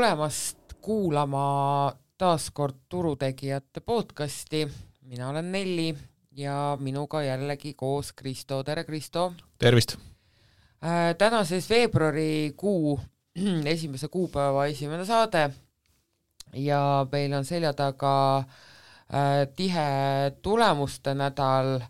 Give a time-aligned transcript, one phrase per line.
[0.00, 4.68] tulemast kuulama taas kord Turutegijate podcasti,
[5.02, 5.96] mina olen Nelli
[6.30, 9.32] ja minuga jällegi koos Kristo, tere Kristo!
[9.58, 9.96] tervist!
[10.84, 13.00] Äh, tänases veebruarikuu
[13.74, 15.50] esimese kuupäeva esimene saade
[16.54, 21.80] ja meil on selja taga äh, tihe tulemuste nädal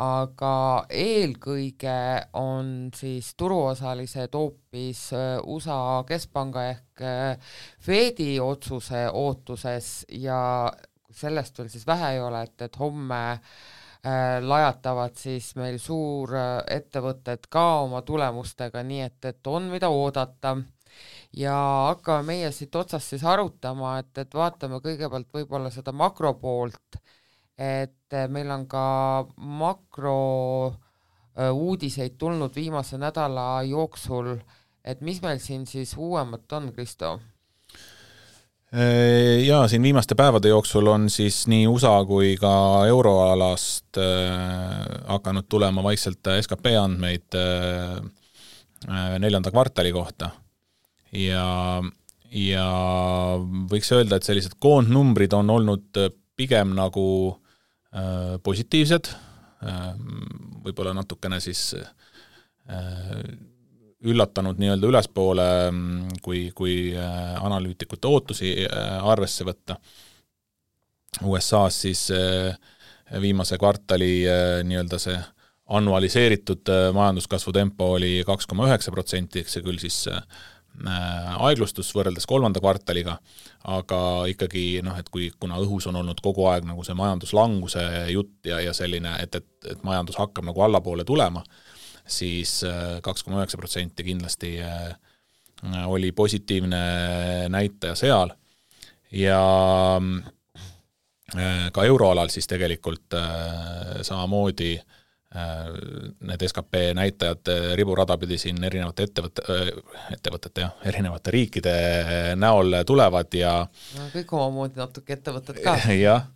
[0.00, 1.98] aga eelkõige
[2.40, 10.72] on siis turuosalised hoopis äh, USA keskpanga ehk äh, Fedi otsuse ootuses ja
[11.14, 17.66] sellest veel siis vähe ei ole, et, et homme äh, lajatavad siis meil suurettevõtted ka
[17.86, 20.56] oma tulemustega, nii et, et on, mida oodata.
[21.36, 21.54] ja
[21.90, 26.98] hakkame meie siit otsast siis arutama, et, et vaatame kõigepealt võib-olla seda makropoolt
[27.58, 34.38] et eh, meil on ka makrouudiseid eh, tulnud viimase nädala jooksul,
[34.84, 37.20] et mis meil siin siis uuemat on, Kristo?
[38.74, 44.06] Eh, jaa, siin viimaste päevade jooksul on siis nii USA kui ka euroalast äh,
[45.06, 48.02] hakanud tulema vaikselt skp andmeid äh,
[49.22, 50.30] neljanda kvartali kohta
[51.14, 51.78] ja,
[52.34, 52.66] ja
[53.70, 55.86] võiks öelda, et sellised koondnumbrid on olnud
[56.34, 57.43] pigem nagu Äh,
[58.42, 59.10] positiivsed,
[59.64, 59.90] äh,
[60.64, 63.20] võib-olla natukene siis äh,
[64.04, 69.78] üllatanud nii-öelda ülespoole, mm, kui, kui analüütikute ootusi arvesse võtta.
[71.24, 72.02] USA-s siis
[73.22, 74.26] viimase kvartali
[74.66, 75.16] nii-öelda see
[75.78, 82.26] annualiseeritud majanduskasvu tempo oli kaks koma üheksa protsenti, eks see küll siis Äh, aeglustus võrreldes
[82.26, 83.16] kolmanda kvartaliga,
[83.70, 83.98] aga
[84.30, 88.58] ikkagi noh, et kui, kuna õhus on olnud kogu aeg nagu see majanduslanguse jutt ja,
[88.60, 91.44] ja selline, et, et, et majandus hakkab nagu allapoole tulema,
[92.06, 94.96] siis äh, kaks koma üheksa protsenti kindlasti äh,
[95.86, 96.82] oli positiivne
[97.48, 98.34] näitaja seal.
[99.14, 99.38] Ja
[101.72, 103.14] ka euroalal siis tegelikult
[104.04, 105.03] samamoodi äh, Äh,
[105.34, 111.74] need skp näitajad äh, riburada pidi siin erinevate ettevõtte, äh, ettevõtete jah, erinevate riikide
[112.38, 113.56] näol tulevad ja
[113.98, 115.74] no kõik omamoodi natuke ettevõtted ka.
[116.06, 116.28] jah,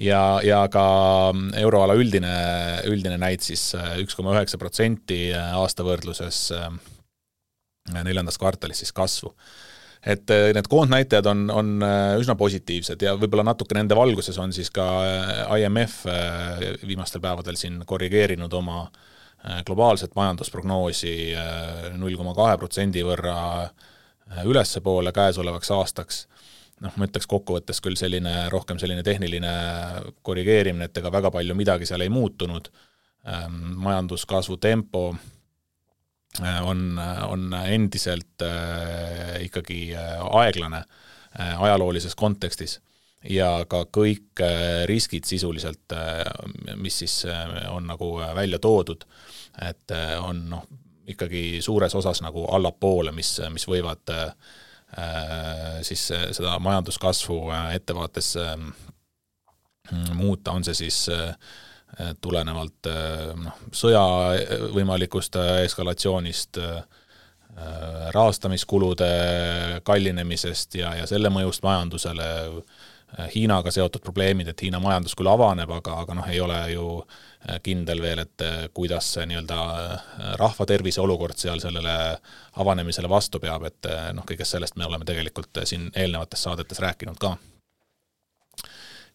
[0.00, 0.86] ja, ja ka
[1.60, 2.32] euroala üldine,
[2.88, 3.68] üldine näit siis
[4.00, 6.46] üks koma üheksa protsenti aasta võrdluses
[7.92, 9.34] neljandas kvartalis siis kasvu
[10.06, 14.54] et äh, need koondnäitajad on, on äh, üsna positiivsed ja võib-olla natuke nende valguses on
[14.54, 16.04] siis ka äh, IMF
[16.86, 18.86] viimastel päevadel siin korrigeerinud oma
[19.66, 21.10] globaalset majandusprognoosi
[22.00, 23.68] null koma kahe protsendi võrra
[24.48, 26.16] ülespoole käesolevaks aastaks.
[26.82, 29.52] noh, ma ütleks kokkuvõttes küll selline, rohkem selline tehniline
[30.26, 32.72] korrigeerimine, et ega väga palju midagi seal ei muutunud,
[33.84, 35.12] majanduskasvu tempo
[36.62, 36.98] on,
[37.28, 40.84] on endiselt äh, ikkagi äh, aeglane
[41.36, 42.78] ajaloolises kontekstis
[43.28, 44.40] ja ka kõik
[44.88, 45.92] riskid sisuliselt,
[46.80, 47.16] mis siis
[47.68, 48.08] on nagu
[48.38, 49.04] välja toodud,
[49.66, 49.92] et
[50.22, 50.62] on noh,
[51.12, 54.14] ikkagi suures osas nagu allapoole, mis, mis võivad
[55.84, 57.42] siis seda majanduskasvu
[57.74, 58.32] ettevaates
[60.14, 61.36] muuta, on see siis äh,
[62.20, 64.02] tulenevalt eh, noh, sõja
[64.74, 67.04] võimalikust eh, eskalatsioonist, eh,
[68.12, 69.06] rahastamiskulude
[69.86, 72.28] kallinemisest ja, ja selle mõjust majandusele,
[73.32, 76.88] Hiinaga seotud probleemid, et Hiina majandus küll avaneb, aga, aga noh, ei ole ju
[77.64, 78.44] kindel veel, et
[78.76, 81.94] kuidas see nii-öelda rahva tervise olukord seal sellele
[82.60, 87.36] avanemisele vastu peab, et noh, kõigest sellest me oleme tegelikult siin eelnevates saadetes rääkinud ka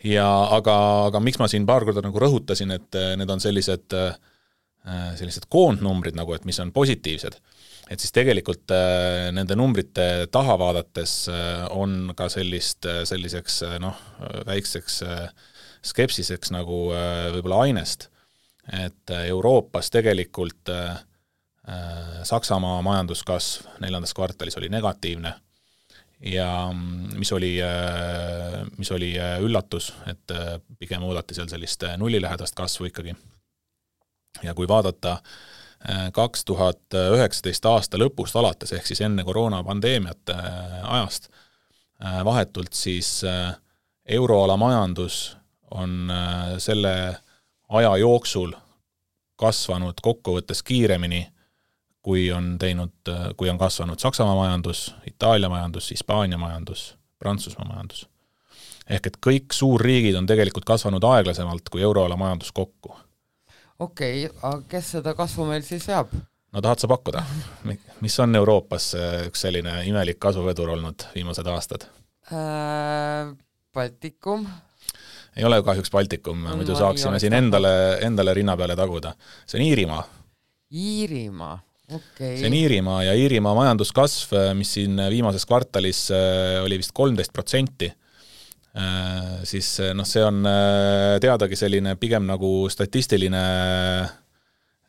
[0.08, 0.76] ja aga,
[1.10, 5.48] aga miks ma siin paar korda nagu rõhutasin, et äh, need on sellised, äh, sellised
[5.52, 7.38] koondnumbrid nagu, et mis on positiivsed,
[7.92, 8.72] et siis tegelikult
[9.36, 11.26] nende numbrite taha vaadates
[11.76, 13.98] on ka sellist, selliseks noh,
[14.48, 15.02] väikseks
[15.90, 16.86] skepsiseks nagu
[17.36, 18.08] võib-olla ainest.
[18.72, 20.72] et Euroopas tegelikult
[22.24, 25.34] Saksamaa majanduskasv neljandas kvartalis oli negatiivne
[26.22, 31.84] ja mm, mis oli, äh, mis oli äh, üllatus, et äh, pigem oodati seal sellist
[31.98, 33.16] nullilähedast kasvu ikkagi.
[34.44, 35.22] ja kui vaadata
[36.14, 40.30] kaks tuhat üheksateist aasta lõpust alates, ehk siis enne koroonapandeemiat
[40.84, 41.28] ajast,
[42.24, 43.24] vahetult siis
[44.06, 45.38] euroala majandus
[45.72, 46.14] on
[46.62, 46.94] selle
[47.70, 48.54] aja jooksul
[49.42, 51.24] kasvanud kokkuvõttes kiiremini
[52.02, 58.08] kui on teinud, kui on kasvanud Saksamaa majandus, Itaalia majandus, Hispaania majandus, Prantsusmaa majandus.
[58.90, 62.96] ehk et kõik suurriigid on tegelikult kasvanud aeglasemalt kui euroala majandus kokku.
[63.80, 66.14] okei okay,, aga kes seda kasvu meil siis veab?
[66.52, 67.24] no tahad sa pakkuda?
[68.02, 68.92] mis on Euroopas
[69.28, 71.88] üks selline imelik kasvuvedur olnud viimased aastad
[72.32, 73.32] äh,?
[73.74, 74.48] Baltikum.
[75.36, 77.72] ei ole kahjuks Baltikum, muidu saaksime siin endale,
[78.04, 79.14] endale rinna peale taguda.
[79.46, 80.04] see on Iirimaa.
[80.76, 81.60] Iirimaa,
[81.98, 82.38] okay..
[82.40, 87.92] see on Iirimaa ja Iirimaa majanduskasv, mis siin viimases kvartalis äh, oli vist kolmteist protsenti
[87.92, 93.46] äh, siis noh, see on äh, teadagi selline pigem nagu statistiline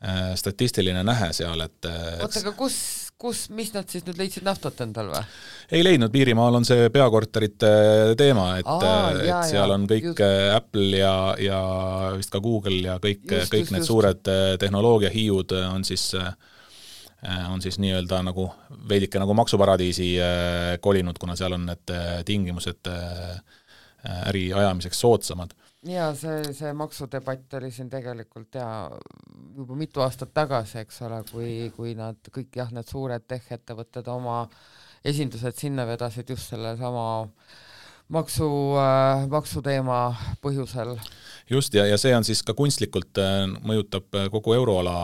[0.03, 2.77] Äh, statistiline nähe seal, et äh, oota, aga kus,
[3.23, 5.21] kus, mis nad siis nüüd leidsid naftat endal või?
[5.79, 7.71] ei leidnud, Iirimaal on see peakorterite
[8.19, 10.25] teema, et, et jaa, seal jaa, on kõik just.
[10.57, 11.61] Apple ja, ja
[12.17, 13.93] vist ka Google ja kõik, kõik just, need just.
[13.93, 14.33] suured
[14.65, 16.09] tehnoloogiahiiud on siis
[17.23, 18.49] on siis nii-öelda nagu
[18.89, 20.09] veidike nagu maksuparadiisi
[20.83, 21.93] kolinud, kuna seal on need
[22.27, 22.91] tingimused
[24.27, 25.55] äri ajamiseks soodsamad.
[25.87, 28.87] Jaa, see, see maksudebatt oli siin tegelikult jaa,
[29.57, 34.45] juba mitu aastat tagasi, eks ole, kui, kui nad kõik jah, need suured tech-ettevõtted oma
[35.03, 37.07] esindused sinna vedasid just sellesama
[38.13, 38.49] maksu
[38.79, 40.05] äh,, maksuteema
[40.45, 40.97] põhjusel
[41.51, 44.95] just, ja, ja see on siis ka kunstlikult, äh, mõjutab äh, kogu euroala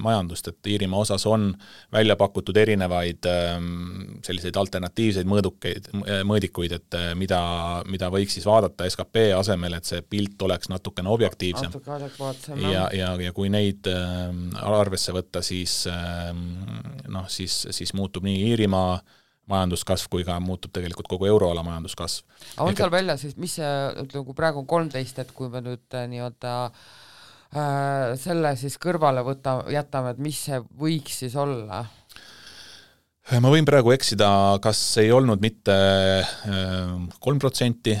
[0.00, 1.48] majandust, et Iirimaa osas on
[1.92, 7.40] välja pakutud erinevaid ähm, selliseid alternatiivseid mõõdukeid, äh, mõõdikuid, et mida,
[7.90, 11.72] mida võiks siis vaadata skp asemel, et see pilt oleks natukene objektiivsem.
[11.72, 12.64] natuke adekvaatsem.
[12.70, 16.48] ja, ja, ja kui neid ähm, arvesse võtta, siis ähm,
[17.12, 18.98] noh, siis, siis muutub nii Iirimaa
[19.50, 22.24] majanduskasv kui ka muutub tegelikult kogu euroala majanduskasv.
[22.58, 22.96] on Ehk seal et...
[22.98, 26.54] välja siis, mis see, ütleme, kui praegu on kolmteist, et kui me nüüd äh, nii-öelda
[26.66, 31.84] äh, selle siis kõrvale võta, jätame, et mis see võiks siis olla?
[33.42, 34.28] ma võin praegu eksida,
[34.62, 37.96] kas ei olnud mitte äh, kolm protsenti,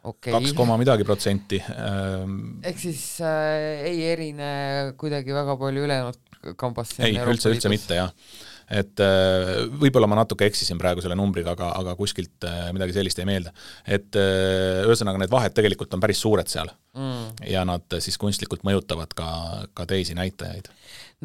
[0.00, 1.60] kaks koma midagi protsenti.
[1.76, 4.52] Ähm, ehk siis äh, ei erine
[5.00, 6.96] kuidagi väga palju ülejäänud kambast?
[7.04, 11.72] ei, üldse, üldse mitte, jah et äh, võib-olla ma natuke eksisin praegu selle numbriga, aga,
[11.80, 13.52] aga kuskilt äh, midagi sellist ei meeldi.
[13.86, 17.46] et äh, ühesõnaga, need vahed tegelikult on päris suured seal mm.
[17.50, 19.30] ja nad siis kunstlikult mõjutavad ka,
[19.74, 20.70] ka teisi näitajaid.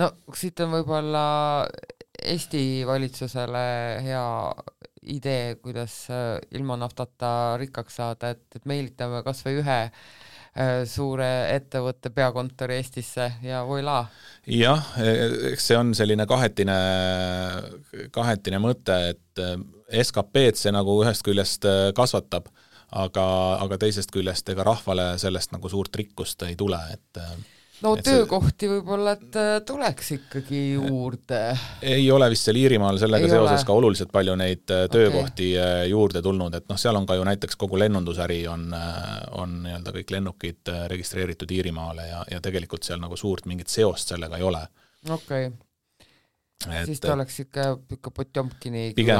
[0.01, 1.25] no siit on võib-olla
[2.25, 3.65] Eesti valitsusele
[4.01, 4.27] hea
[5.11, 6.07] idee, kuidas
[6.55, 7.29] ilma naftata
[7.61, 10.24] rikkaks saada, et, et meelitame kas või ühe Äh,
[10.87, 14.05] suure ettevõtte peakontori Eestisse ja voilà.
[14.47, 14.85] jah,
[15.51, 16.77] eks see on selline kahetine,
[18.15, 19.57] kahetine mõte, et äh,
[20.03, 22.47] SKP-d see nagu ühest küljest äh, kasvatab,
[22.95, 23.25] aga,
[23.65, 27.21] aga teisest küljest ega rahvale sellest nagu suurt rikkust ei tule, et
[27.83, 31.41] no et töökohti võib-olla, et äh, tuleks ikkagi juurde.
[31.85, 33.67] ei ole vist seal Iirimaal sellega ei seoses ole.
[33.67, 35.81] ka oluliselt palju neid äh, töökohti okay.
[35.81, 38.69] Äh, juurde tulnud, et noh, seal on ka ju näiteks kogu lennundusäri on,
[39.41, 44.39] on nii-öelda kõik lennukid registreeritud Iirimaale ja, ja tegelikult seal nagu suurt mingit seost sellega
[44.39, 44.65] ei ole.
[45.09, 45.53] okei okay
[46.63, 49.19] et siis ta oleks ikka, ikka Potjomkini pigem,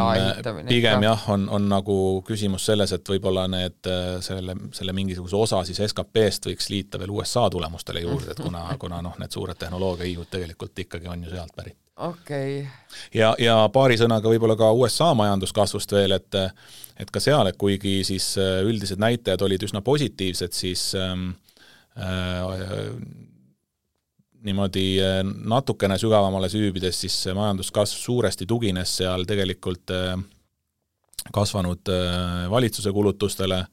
[0.70, 1.98] pigem jah, on, on nagu
[2.28, 3.90] küsimus selles, et võib-olla need,
[4.26, 9.02] selle, selle mingisuguse osa siis SKP-st võiks liita veel USA tulemustele juurde, et kuna, kuna
[9.06, 11.78] noh, need suured tehnoloogiahiigud tegelikult ikkagi on ju sealt pärit.
[11.98, 13.04] okei okay..
[13.14, 16.42] ja, ja paari sõnaga võib-olla ka USA majanduskasvust veel, et
[16.96, 21.34] et ka seal, et kuigi siis üldised näitajad olid üsna positiivsed, siis ähm,
[22.00, 23.25] äh,
[24.45, 30.14] niimoodi eh, natukene sügavamale süübides, siis majanduskasv suuresti tugines seal tegelikult eh,
[31.33, 33.64] kasvanud eh, valitsuse kulutustele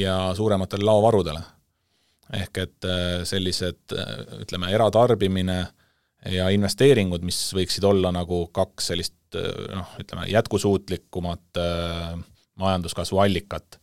[0.00, 1.42] ja suurematele laovarudele.
[2.30, 2.86] ehk et
[3.26, 3.92] sellised
[4.38, 5.56] ütleme, eratarbimine
[6.30, 11.58] ja investeeringud, mis võiksid olla nagu kaks sellist noh, ütleme jätkusuutlikumat
[12.62, 13.80] majanduskasvu allikat,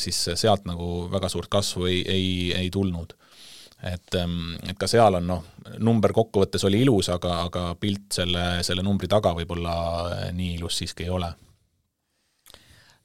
[0.00, 3.12] siis sealt nagu väga suurt kasvu ei, ei, ei tulnud
[3.82, 5.44] et, ähm, et ka seal on noh,
[5.84, 9.74] number kokkuvõttes oli ilus, aga, aga pilt selle, selle numbri taga võib-olla
[10.14, 11.30] äh, nii ilus siiski ei ole.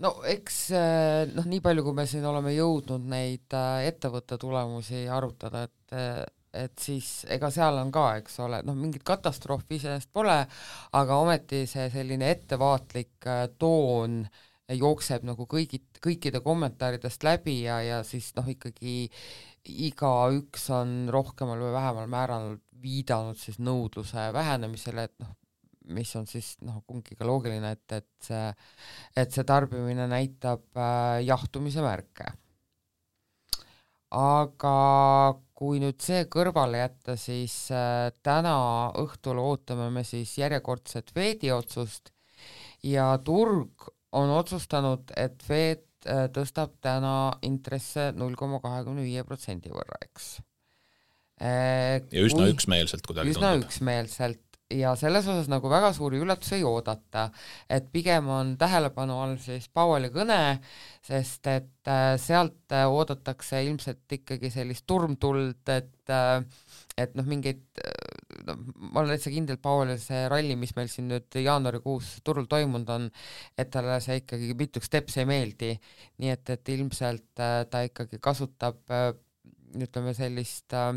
[0.04, 5.08] no eks äh, noh, nii palju, kui me siin oleme jõudnud neid äh, ettevõtte tulemusi
[5.10, 10.36] arutada, et et siis ega seal on ka, eks ole, noh, mingit katastroofi iseenesest pole,
[10.94, 13.26] aga ometi see selline ettevaatlik
[13.58, 14.20] toon
[14.70, 21.62] jookseb nagu kõigi, kõikide kommentaaridest läbi ja, ja siis noh, ikkagi äh, igaüks on rohkemal
[21.62, 25.32] või vähemal määral viidanud siis nõudluse vähenemisele, et noh,
[25.96, 28.46] mis on siis noh, kumbki ka loogiline, et, et see,
[29.20, 32.32] et see tarbimine näitab äh, jahtumise märke.
[34.14, 34.74] aga
[35.58, 42.12] kui nüüd see kõrvale jätta, siis äh, täna õhtul ootame me siis järjekordset Fedi otsust
[42.84, 45.93] ja turg on otsustanud, et Äh,
[46.36, 50.34] tõstab täna intresse null koma kahekümne viie protsendi võrra, eks.
[51.40, 53.70] ja üsna kui, üksmeelselt kuidagi üsna tundub.
[53.70, 57.28] üksmeelselt ja selles osas nagu väga suuri üllatusi ei oodata,
[57.70, 60.40] et pigem on tähelepanu all siis Powelli kõne,
[61.06, 66.42] sest et äh, sealt äh, oodatakse ilmselt ikkagi sellist turmtuld, et äh,
[66.98, 67.64] et noh, mingeid
[68.48, 72.90] noh, ma olen täitsa kindel, Powellil see ralli, mis meil siin nüüd jaanuarikuus turul toimunud
[72.94, 73.10] on,
[73.58, 75.74] et talle see ikkagi mituks teps ei meeldi,
[76.24, 78.82] nii et, et ilmselt ta ikkagi kasutab
[79.82, 80.94] ütleme sellist äh,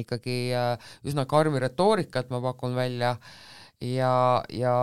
[0.00, 3.16] ikkagi äh, üsna karmi retoorikat, ma pakun välja,
[3.82, 4.76] ja, ja,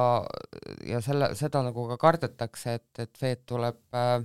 [0.88, 4.20] ja selle, seda nagu ka kardetakse, et, et Fed tuleb äh,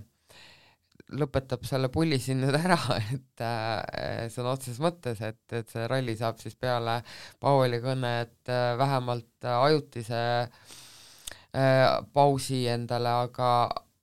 [1.17, 2.79] lõpetab selle pulli siin nüüd ära,
[3.15, 7.01] et äh, sõna otseses mõttes, et, et see ralli saab siis peale
[7.41, 13.51] Powelli kõnet äh, vähemalt äh, ajutise äh, pausi endale, aga,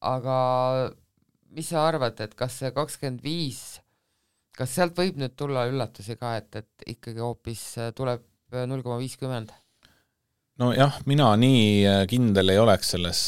[0.01, 0.37] aga
[1.55, 3.65] mis sa arvad, et kas see kakskümmend viis
[4.55, 8.83] kas sealt võib nüüd tulla üllatusi ka, et, et ikkagi hoopis äh, tuleb äh, null
[8.85, 9.53] koma viiskümmend?
[10.61, 13.21] Nojah, mina nii äh, kindel ei oleks selles,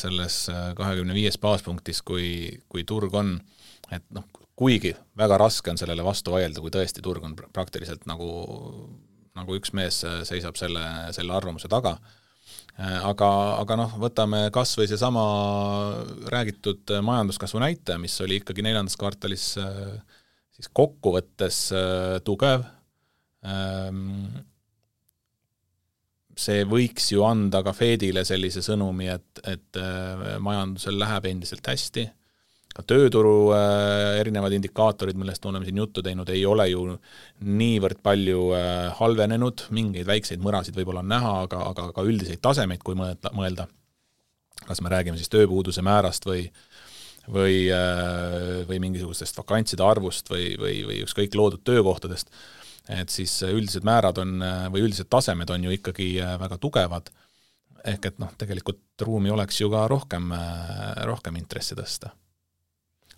[0.00, 0.40] selles
[0.78, 2.30] kahekümne viies baaspunktis, kui,
[2.68, 3.36] kui turg on,
[3.94, 4.26] et noh,
[4.58, 8.30] kuigi väga raske on sellele vastu vaielda, kui tõesti turg on praktiliselt nagu,
[9.38, 10.82] nagu üks mees seisab selle,
[11.14, 11.94] selle arvamuse taga,
[12.78, 15.24] aga, aga noh, võtame kas või seesama
[16.30, 19.98] räägitud majanduskasvu näitaja, mis oli ikkagi neljandas kvartalis äh,
[20.54, 22.66] siis kokkuvõttes äh, tugev.
[26.38, 32.04] See võiks ju anda ka Fedile sellise sõnumi, et, et äh, majandusel läheb endiselt hästi,
[32.76, 36.84] ka tööturu äh, erinevad indikaatorid, millest me oleme siin juttu teinud, ei ole ju
[37.42, 38.44] niivõrd palju
[39.00, 43.66] halvenenud, mingeid väikseid mõrasid võib-olla on näha, aga, aga ka üldiseid tasemeid, kui mõelda, mõelda,
[44.68, 46.66] kas me räägime siis tööpuuduse määrast või äh,
[47.32, 52.32] või, äh, või mingisugustest vakantside arvust või, või, või ükskõik loodud töökohtadest,
[52.88, 54.38] et siis üldised määrad on
[54.72, 57.10] või üldised tasemed on ju ikkagi äh, väga tugevad,
[57.84, 62.14] ehk et noh, tegelikult ruumi oleks ju ka rohkem, äh, rohkem intressi tõsta.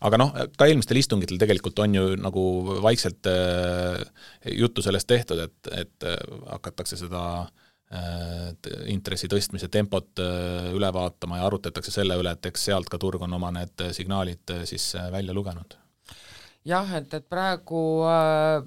[0.00, 2.44] aga noh, ka eelmistel istungitel tegelikult on ju nagu
[2.82, 3.26] vaikselt
[4.56, 6.06] juttu sellest tehtud, et, et
[6.48, 8.50] hakatakse seda äh,
[8.92, 13.22] intressi tõstmise tempot äh, üle vaatama ja arutatakse selle üle, et eks sealt ka turg
[13.26, 15.74] on oma need signaalid äh, siis äh, välja lugenud.
[16.64, 18.62] jah, et, et praegu äh,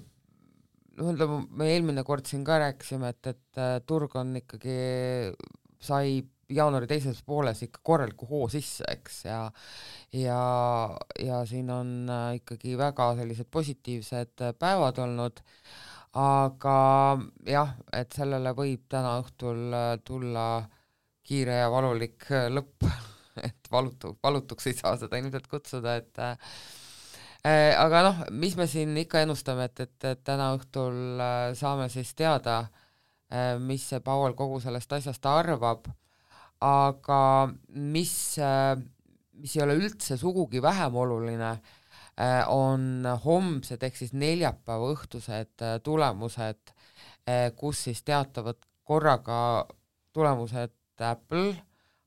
[1.00, 4.78] ütleme, me eelmine kord siin ka rääkisime, et, et turg on ikkagi,
[5.82, 6.20] sai
[6.54, 9.40] jaanuari teises pooles ikka korraliku hoo sisse, eks, ja
[10.14, 10.42] ja,
[11.20, 15.42] ja siin on ikkagi väga sellised positiivsed päevad olnud.
[15.42, 15.82] Äh,,
[16.14, 16.76] aga
[17.50, 20.46] jah, et sellele võib täna õhtul äh, tulla
[21.26, 22.88] kiire ja valulik äh, lõpp.
[23.48, 26.83] Et valutu, valutuks ei saa seda ilmselt kutsuda, et äh, äh,
[27.44, 32.14] aga noh, mis me siin ikka ennustame, et, et, et täna õhtul äh, saame siis
[32.16, 35.90] teada äh,, mis see Paul kogu sellest asjast arvab,
[36.64, 37.22] aga
[37.76, 38.76] mis äh,,
[39.34, 41.80] mis ei ole üldse sugugi vähem oluline äh,,
[42.14, 46.74] Äh, on homsed ehk siis neljapäeva õhtused äh, tulemused,
[47.26, 49.66] äh, kus siis teatavad korraga
[50.14, 51.56] tulemused Apple,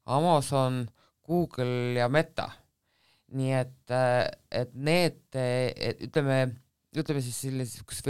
[0.07, 0.85] Amazon,
[1.27, 2.47] Google ja Meta.
[3.35, 3.97] Nii et,
[4.55, 6.39] et need, et ütleme,
[6.97, 8.05] ütleme siis selline üks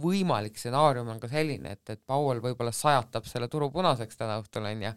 [0.00, 4.70] võimalik stsenaarium on ka selline, et, et Powell võib-olla sajatab selle turu punaseks täna õhtul,
[4.70, 4.94] on ju,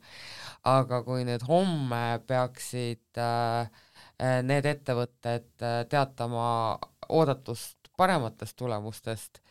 [0.72, 3.68] aga kui nüüd homme peaksid äh,
[4.16, 6.46] Äh, need ettevõtted äh, teatama
[7.12, 9.42] oodatust parematest tulemustest,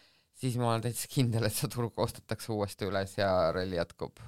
[0.40, 4.22] siis ma olen täitsa kindel, et see turg ostetakse uuesti üles ja ralli jätkub.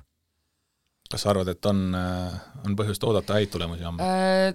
[1.11, 2.35] Kas sa arvad, et on, äh,
[2.67, 4.09] on põhjust oodata häid tulemusi homme?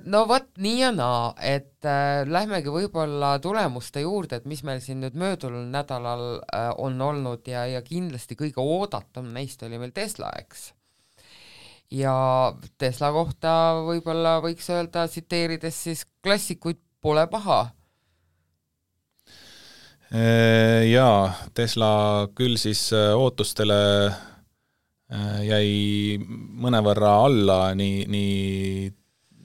[0.05, 5.01] No vot, nii ja naa, et äh, lähmegi võib-olla tulemuste juurde, et mis meil siin
[5.03, 10.33] nüüd möödunud nädalal äh, on olnud ja, ja kindlasti kõige oodatum neist oli meil Tesla,
[10.41, 10.71] eks
[11.91, 12.15] ja
[12.79, 13.51] Tesla kohta
[13.85, 17.61] võib-olla võiks öelda, tsiteerides siis klassikuid, pole paha.
[20.11, 24.19] Äh, jaa, Tesla küll siis äh, ootustele äh,
[25.11, 26.15] jäi
[26.63, 28.85] mõnevõrra alla nii, nii,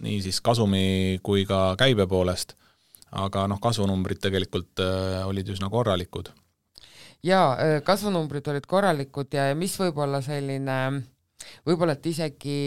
[0.06, 2.54] nii siis kasumi kui ka käibe poolest,
[3.10, 4.82] aga noh, kasvunumbrid tegelikult
[5.26, 6.30] olid üsna korralikud.
[7.26, 10.78] jaa, kasvunumbrid olid korralikud ja mis võib olla selline
[11.66, 12.58] võib-olla et isegi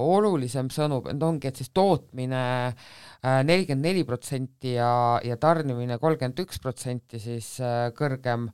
[0.00, 4.90] olulisem sõnum, et ongi, et siis tootmine äh, nelikümmend neli protsenti ja,
[5.24, 8.48] ja tarnimine kolmkümmend üks protsenti siis äh, kõrgem,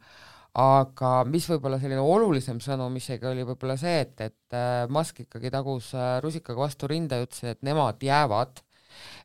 [0.58, 5.52] aga mis võib-olla selline olulisem sõnum isegi oli võib-olla see, et, et äh, Musk ikkagi
[5.52, 5.92] tagus
[6.24, 8.60] rusikaga vastu rinda ja ütles, et nemad jäävad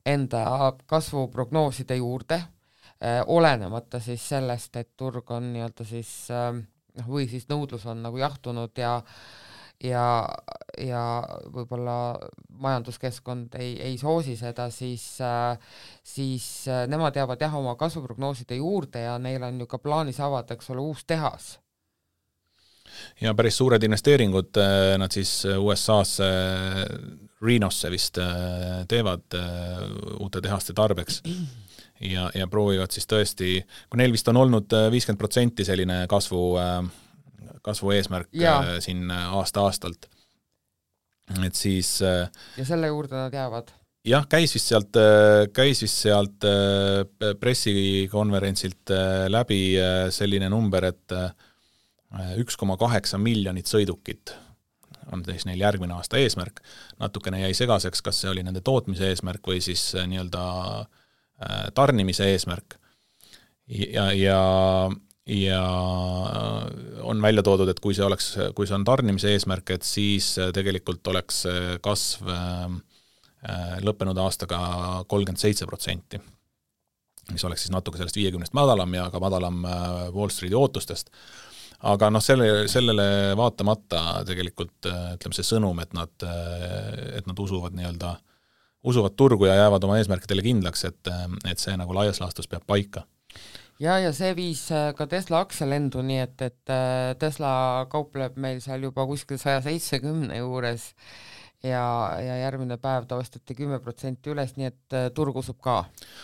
[0.07, 7.49] enda kasvuprognooside juurde äh, olenemata siis sellest, et turg on nii-öelda siis noh, või siis
[7.51, 9.01] nõudlus on nagu jahtunud ja
[9.83, 10.25] ja,
[10.77, 11.03] ja
[11.53, 12.17] võib-olla
[12.49, 15.05] majanduskeskkond ei, ei soosi seda, siis
[16.03, 16.47] siis
[16.89, 20.81] nemad jäävad jah, oma kasvuprognooside juurde ja neil on ju ka plaanis avada, eks ole,
[20.81, 21.57] uus tehas.
[23.21, 24.57] Ja päris suured investeeringud
[24.97, 26.29] nad siis USA-sse
[27.41, 29.81] Renosse vist äh, teevad äh,
[30.19, 31.21] uute tehaste tarbeks.
[32.01, 36.41] Ja, ja proovivad siis tõesti, kui neil vist on olnud äh, viiskümmend protsenti selline kasvu,
[37.67, 38.79] kasvu eesmärk ja.
[38.83, 40.07] siin aasta-aastalt,
[41.43, 43.73] et siis ja selle juurde nad jäävad?
[44.07, 44.95] jah, käis vist sealt,
[45.53, 46.47] käis vist sealt
[47.41, 48.95] pressikonverentsilt
[49.27, 49.61] läbi
[50.15, 51.15] selline number, et
[52.39, 54.37] üks koma kaheksa miljonit sõidukit
[55.11, 56.61] on siis neil järgmine aasta eesmärk,
[56.99, 60.43] natukene jäi segaseks, kas see oli nende tootmise eesmärk või siis äh, nii-öelda
[60.81, 62.77] äh, tarnimise eesmärk.
[63.67, 64.39] ja, ja,
[65.27, 65.61] ja
[67.03, 70.53] on välja toodud, et kui see oleks, kui see on tarnimise eesmärk, et siis äh,
[70.55, 71.45] tegelikult oleks
[71.83, 72.31] kasv
[73.85, 74.59] lõppenud aastaga
[75.07, 76.17] kolmkümmend seitse protsenti.
[77.31, 79.61] Mis oleks siis natuke sellest viiekümnest madalam ja ka madalam
[80.15, 81.13] Wall Streeti ootustest.
[81.85, 87.37] Aga noh, selle, sellele vaatamata tegelikult äh, ütleme, see sõnum, et nad, äh, et nad
[87.37, 88.15] usuvad nii-öelda,
[88.89, 92.65] usuvad turgu ja jäävad oma eesmärkidele kindlaks, et, äh, et see nagu laias laastus peab
[92.65, 93.05] paika
[93.83, 94.67] ja, ja see viis
[94.97, 96.75] ka Tesla aktsialendu, nii et, et
[97.19, 100.91] Tesla kaupleb meil seal juba kuskil saja seitsmekümne juures
[101.63, 101.83] ja,
[102.21, 105.77] ja järgmine päev ta osteti kümme protsenti üles, nii et äh, turg usub ka.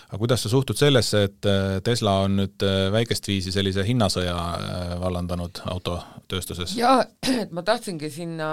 [0.09, 4.35] aga kuidas sa suhtud sellesse, et äh, Tesla on nüüd äh, väikest viisi sellise hinnasõja
[5.01, 6.75] vallandanud autotööstuses?
[6.77, 7.01] jaa,
[7.33, 8.51] et ma tahtsingi sinna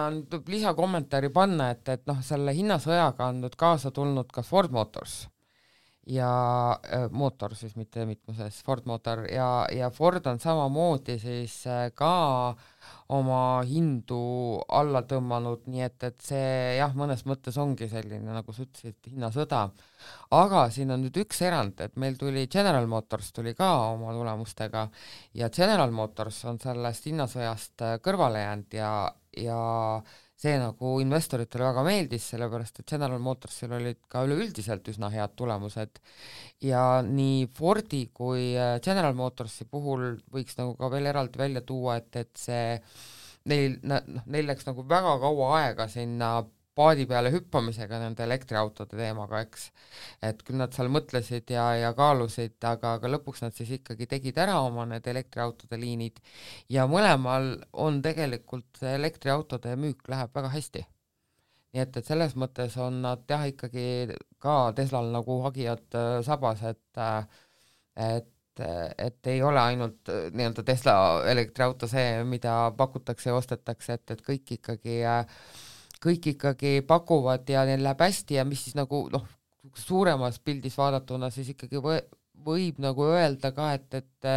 [0.49, 5.23] lisakommentaari panna, et, et noh, selle hinnasõjaga on nüüd kaasa tulnud ka Ford Motors
[6.09, 6.31] ja
[6.73, 12.57] äh, mootor siis, mitte mitmuses, Ford mootor ja, ja Ford on samamoodi siis äh, ka
[13.13, 14.21] oma hindu
[14.73, 19.67] alla tõmmanud, nii et, et see jah, mõnes mõttes ongi selline, nagu sa ütlesid, hinnasõda.
[20.37, 24.89] aga siin on nüüd üks erand, et meil tuli General Motors tuli ka oma tulemustega
[25.35, 28.93] ja General Motors on sellest hinnasõjast äh, kõrvale jäänud ja,
[29.37, 29.61] ja
[30.41, 36.01] see nagu investoritele väga meeldis, sellepärast et General Motorsil olid ka üleüldiselt üsna head tulemused.
[36.65, 41.99] Ja nii Fordi kui äh, General Motorsi puhul võiks nagu ka veel eraldi välja tuua,
[42.01, 42.79] et, et see
[43.53, 46.39] neil, noh, neil läks nagu väga kaua aega sinna
[46.81, 49.67] paadi peale hüppamisega nende elektriautode teemaga, eks.
[50.31, 54.41] et küll nad seal mõtlesid ja, ja kaalusid, aga, aga lõpuks nad siis ikkagi tegid
[54.41, 56.23] ära oma need elektriautode liinid
[56.73, 57.53] ja mõlemal
[57.85, 60.87] on tegelikult elektriautode müük läheb väga hästi.
[61.75, 63.87] nii et, et selles mõttes on nad jah, ikkagi
[64.43, 67.25] ka Teslal nagu hagijad äh, sabas, et äh,
[68.11, 68.29] et
[68.61, 70.95] et ei ole ainult äh, nii-öelda Tesla
[71.31, 75.23] elektriauto see, mida pakutakse ja ostetakse, et, et kõik ikkagi äh,
[76.01, 79.27] kõik ikkagi pakuvad ja neil läheb hästi ja mis siis nagu noh,
[79.77, 82.01] suuremas pildis vaadatuna siis ikkagi või,
[82.45, 84.31] võib nagu öelda ka, et, et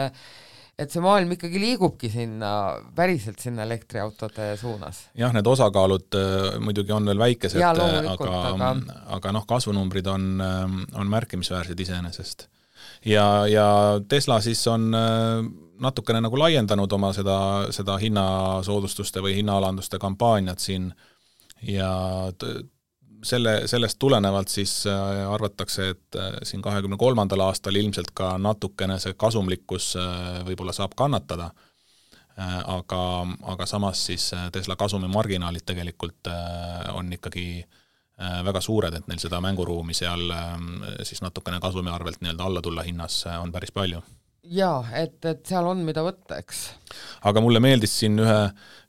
[0.73, 2.49] et see maailm ikkagi liigubki sinna,
[2.97, 5.03] päriselt sinna elektriautode suunas.
[5.17, 8.71] jah, need osakaalud äh, muidugi on veel väikesed, aga, aga,
[9.19, 12.47] aga noh, kasvunumbrid on, äh, on märkimisväärsed iseenesest.
[13.05, 13.67] ja, ja
[14.09, 15.45] Tesla siis on äh,
[15.83, 17.37] natukene nagu laiendanud oma seda,
[17.75, 21.12] seda hinnasoodustuste või hinnaalanduste kampaaniat siin äh,
[21.67, 21.91] ja
[23.23, 28.99] selle, sellest tulenevalt siis äh, arvatakse, et äh, siin kahekümne kolmandal aastal ilmselt ka natukene
[28.99, 31.51] see kasumlikkus äh, võib-olla saab kannatada,
[32.33, 32.99] aga,
[33.53, 36.31] aga samas siis Tesla kasumimarginaalid tegelikult
[36.97, 37.43] on ikkagi
[38.17, 40.33] väga suured, et neil seda mänguruumi seal
[41.05, 44.01] siis natukene kasumi arvelt nii-öelda alla tulla hinnas on päris palju
[44.43, 46.63] jaa, et, et seal on, mida võtta, eks.
[47.29, 48.39] aga mulle meeldis siin ühe,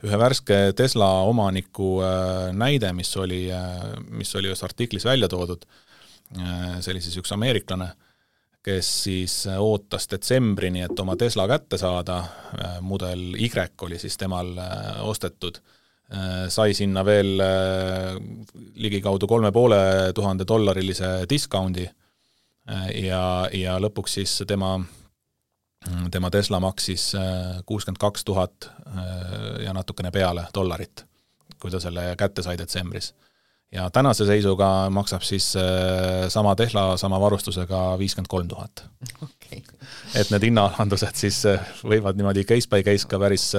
[0.06, 5.66] ühe värske Tesla omaniku äh, näide, mis oli, äh, mis oli ühes artiklis välja toodud,
[6.38, 7.92] äh, see oli siis üks ameeriklane,
[8.64, 12.22] kes siis ootas detsembrini, et oma Tesla kätte saada,
[12.80, 13.50] mudel Y
[13.84, 14.54] oli siis temal
[15.04, 15.58] ostetud,
[16.48, 17.42] sai sinna veel
[18.80, 21.84] ligikaudu kolme poole tuhande dollarilise discount'i
[23.04, 24.78] ja, ja lõpuks siis tema
[26.10, 31.04] tema Tesla maksis äh, kuuskümmend kaks tuhat äh, ja natukene peale dollarit,
[31.60, 33.14] kui ta selle kätte sai detsembris.
[33.74, 38.84] ja tänase seisuga maksab siis äh, sama Tesla sama varustusega viiskümmend kolm tuhat.
[40.14, 41.42] et need hinnaalandused siis
[41.82, 43.50] võivad niimoodi case by case ka päris,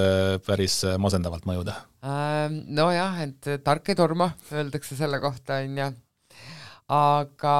[0.46, 1.76] päris masendavalt mõjuda.
[2.06, 5.92] Ähm, nojah, et tark ei torma, öeldakse selle kohta, on ju.
[6.96, 7.58] aga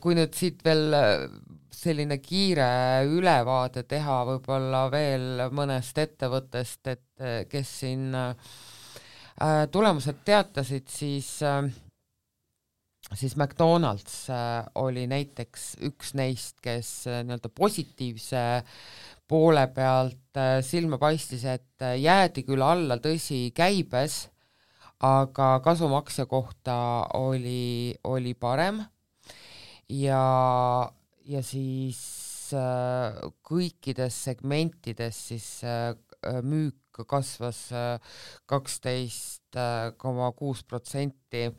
[0.00, 0.94] kui nüüd siit veel
[1.80, 2.70] selline kiire
[3.08, 8.10] ülevaade teha võib-olla veel mõnest ettevõttest, et kes siin
[9.72, 11.38] tulemused teatasid, siis
[13.16, 14.26] siis McDonalds
[14.78, 18.42] oli näiteks üks neist, kes nii-öelda positiivse
[19.30, 24.26] poole pealt silma paistis, et jäädi küll alla, tõsi, käibes,
[25.06, 26.76] aga kasum aktsia kohta
[27.18, 28.82] oli, oli parem.
[29.90, 30.22] Ja,
[31.28, 32.00] ja siis
[32.56, 35.94] äh, kõikides segmentides siis äh,
[36.42, 38.14] müük kasvas äh,
[38.50, 39.58] kaksteist
[39.96, 41.50] koma kuus protsenti.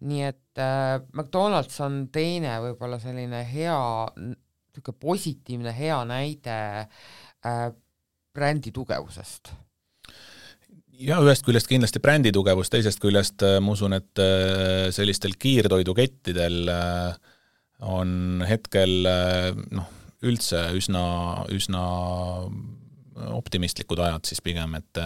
[0.00, 3.78] nii et äh, McDonalds on teine võib-olla selline hea,
[4.16, 7.70] niisugune positiivne hea näide äh,
[8.34, 9.52] brändi tugevusest
[11.00, 14.20] ja ühest küljest kindlasti brändi tugevus, teisest küljest ma usun, et
[14.96, 17.34] sellistel kiirtoidukettidel äh,
[17.84, 19.92] on hetkel noh,
[20.24, 21.04] üldse üsna,
[21.52, 21.84] üsna
[23.16, 25.00] optimistlikud ajad siis pigem, et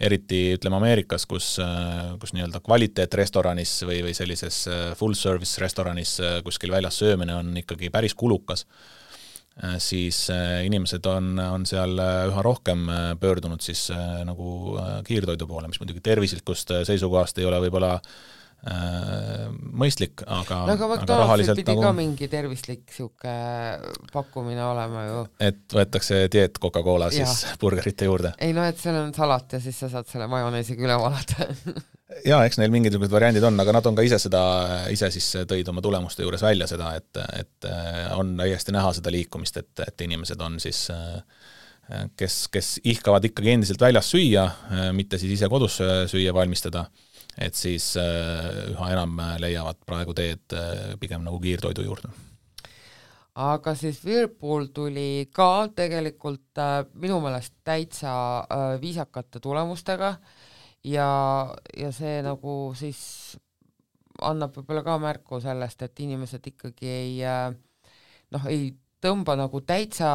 [0.00, 1.54] eriti ütleme Ameerikas, kus,
[2.20, 4.62] kus nii-öelda kvaliteetrestoranis või, või sellises
[4.96, 8.64] full service restoranis kuskil väljas söömine on ikkagi päris kulukas,
[9.84, 10.24] siis
[10.64, 12.86] inimesed on, on seal üha rohkem
[13.20, 13.90] pöördunud siis
[14.24, 20.86] nagu kiirtoidu poole, mis muidugi tervislikust seisukohast ei ole võib-olla Äh, mõistlik, aga no aga
[20.86, 21.82] McDonaldsil pidi nagu...
[21.82, 25.24] ka mingi tervislik niisugune pakkumine olema ju.
[25.42, 28.30] et võetakse dieet Coca-Cola siis burgerite juurde?
[28.38, 31.48] ei no et seal on salat ja siis sa saad selle majoneesiga üle valada
[32.30, 34.42] jaa, eks neil mingisugused variandid on, aga nad on ka ise seda,
[34.94, 39.10] ise siis tõid oma tulemuste juures välja seda, et, et äh, on täiesti näha seda
[39.10, 41.18] liikumist, et, et inimesed on siis äh,
[42.14, 44.46] kes, kes ihkavad ikkagi endiselt väljas süüa,
[44.94, 45.80] mitte siis ise kodus
[46.12, 46.86] süüa valmistada
[47.38, 52.10] et siis äh, üha enam leiavad praegu teed äh, pigem nagu kiirtoidu juurde.
[53.34, 58.12] aga siis Whirlpool tuli ka tegelikult äh, minu meelest täitsa
[58.80, 60.16] viisakate tulemustega
[60.84, 61.08] ja,
[61.76, 63.00] ja see nagu siis
[64.22, 67.14] annab võib-olla ka märku sellest, et inimesed ikkagi ei
[68.32, 70.10] noh, ei tõmba nagu täitsa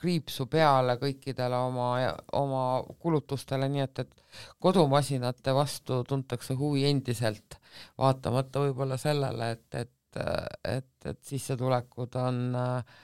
[0.00, 1.90] kriipsu peale kõikidele oma,
[2.38, 2.64] oma
[3.02, 7.58] kulutustele, nii et, et kodumasinate vastu tuntakse huvi endiselt,
[8.00, 10.20] vaatamata võib-olla sellele, et, et,
[10.64, 13.00] et, et sissetulekud on äh,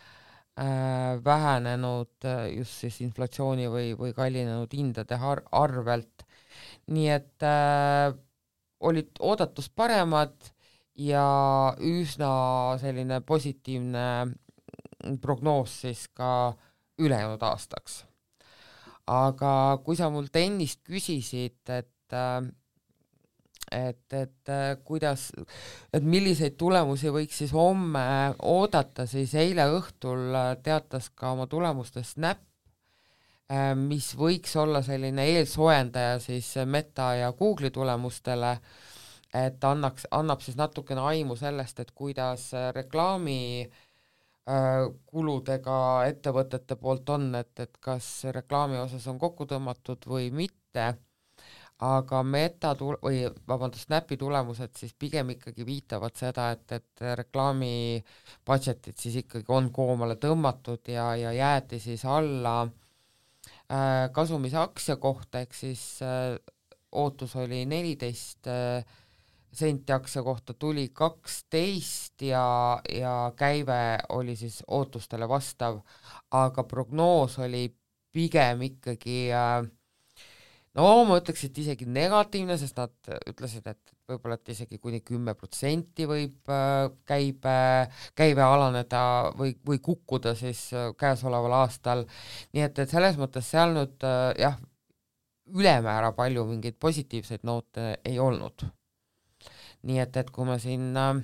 [1.24, 6.24] vähenenud just siis inflatsiooni või, või kallinenud hindade ar arvelt.
[6.88, 8.14] nii et äh,
[8.80, 10.52] olid oodatust paremad
[10.96, 11.26] ja
[11.84, 12.30] üsna
[12.80, 14.06] selline positiivne
[15.20, 16.54] prognoos siis ka
[16.98, 18.04] ülejäänud aastaks.
[19.06, 22.48] aga kui sa mult ennist küsisid, et äh,
[23.72, 25.30] et, et äh, kuidas,
[25.94, 28.02] et milliseid tulemusi võiks siis homme
[28.42, 32.42] oodata, siis eile õhtul äh, teatas ka oma tulemustest Snap,
[33.78, 38.56] mis võiks olla selline eelsoojendaja siis Meta ja Google'i tulemustele,
[39.30, 43.85] et annaks, annab siis natukene aimu sellest, et kuidas reklaami äh, Äh,
[44.46, 50.84] kuludega ettevõtete poolt on, et, et kas reklaami osas on kokku tõmmatud või mitte,
[51.82, 58.00] aga meta tul-, või vabandust, Snapi tulemused siis pigem ikkagi viitavad seda, et, et reklaami
[58.46, 65.42] budget'id siis ikkagi on koomale tõmmatud ja, ja jäeti siis alla äh, kasumis aktsia kohta,
[65.44, 66.38] ehk siis äh,
[66.96, 68.96] ootus oli neliteist äh,
[69.52, 75.80] senti aktsia kohta tuli kaksteist ja, ja käive oli siis ootustele vastav,
[76.30, 77.68] aga prognoos oli
[78.12, 79.66] pigem ikkagi äh,
[80.76, 85.34] no ma ütleks, et isegi negatiivne, sest nad ütlesid, et võib-olla, et isegi kuni kümme
[85.38, 87.58] protsenti võib äh, käibe,
[88.16, 89.02] käive alaneda
[89.38, 92.06] või, või kukkuda siis äh, käesoleval aastal,
[92.52, 94.08] nii et, et selles mõttes seal nüüd
[94.40, 94.58] jah,
[95.54, 98.66] ülemäära palju mingeid positiivseid noote ei olnud
[99.82, 101.14] nii et, et kui me siin äh,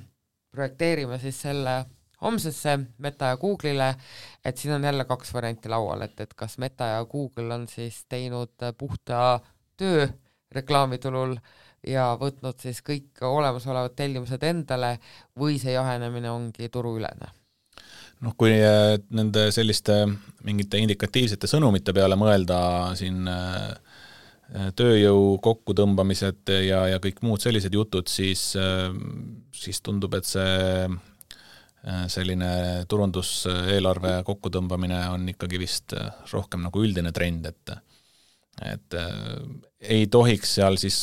[0.52, 1.84] projekteerime siis selle
[2.22, 3.94] homsesse Meta ja Google'ile,
[4.44, 8.04] et siin on jälle kaks varianti laual, et, et kas Meta ja Google on siis
[8.08, 9.40] teinud puhta
[9.76, 10.06] töö
[10.52, 11.36] reklaamiturul
[11.86, 14.98] ja võtnud siis kõik olemasolevad tellimused endale
[15.38, 17.32] või see jahenemine ongi turuülene?
[18.22, 20.04] Noh, kui äh, nende selliste
[20.46, 22.60] mingite indikatiivsete sõnumite peale mõelda
[22.98, 23.91] siin Äh,
[24.52, 28.90] tööjõu kokkutõmbamised ja, ja kõik muud sellised jutud, siis, äh,
[29.56, 32.50] siis tundub, et see äh, selline
[32.88, 35.96] turunduseelarve kokkutõmbamine on ikkagi vist
[36.32, 37.78] rohkem nagu üldine trend, et
[38.62, 38.94] et
[39.80, 40.96] ei tohiks seal siis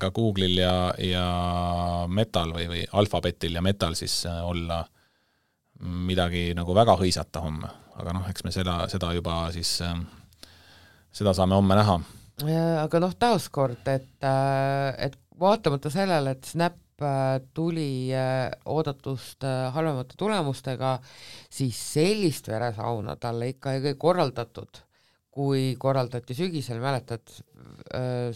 [0.00, 0.72] ka Google'il ja,
[1.04, 1.26] ja
[2.08, 4.80] Metal või, või Alphabetil ja Metal siis olla
[6.08, 7.68] midagi nagu väga hõisata homme,
[8.00, 9.76] aga noh, eks me seda, seda juba siis,
[11.12, 12.00] seda saame homme näha.
[12.42, 16.80] Aga noh, taaskord, et, et vaatamata sellele, et Snap
[17.54, 18.10] tuli
[18.70, 19.42] oodatust
[19.74, 20.96] halvemate tulemustega,
[21.50, 24.82] siis sellist veresauna talle ikka ei korraldatud
[25.34, 27.26] kui korraldati sügisel, mäletad,
[27.94, 28.30] äh,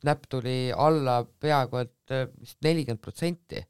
[0.00, 3.62] Snap tuli alla peaaegu et äh, vist nelikümmend protsenti.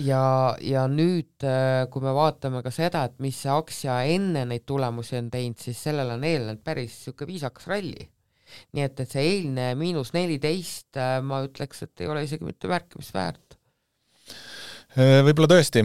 [0.00, 0.24] Ja,
[0.64, 5.18] ja nüüd, äh, kui me vaatame ka seda, et mis see aktsia enne neid tulemusi
[5.20, 8.08] on teinud, siis sellele on eelnenud päris niisugune viisakas ralli.
[8.76, 13.56] nii et, et see eilne miinus neliteist, ma ütleks, et ei ole isegi mitte märkimisväärt
[14.94, 15.82] Äh, võib-olla tõesti,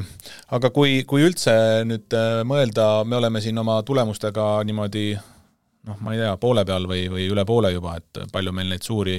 [0.53, 1.53] aga kui, kui üldse
[1.89, 6.85] nüüd äh, mõelda, me oleme siin oma tulemustega niimoodi noh, ma ei tea, poole peal
[6.85, 9.17] või, või üle poole juba, et palju meil neid suuri,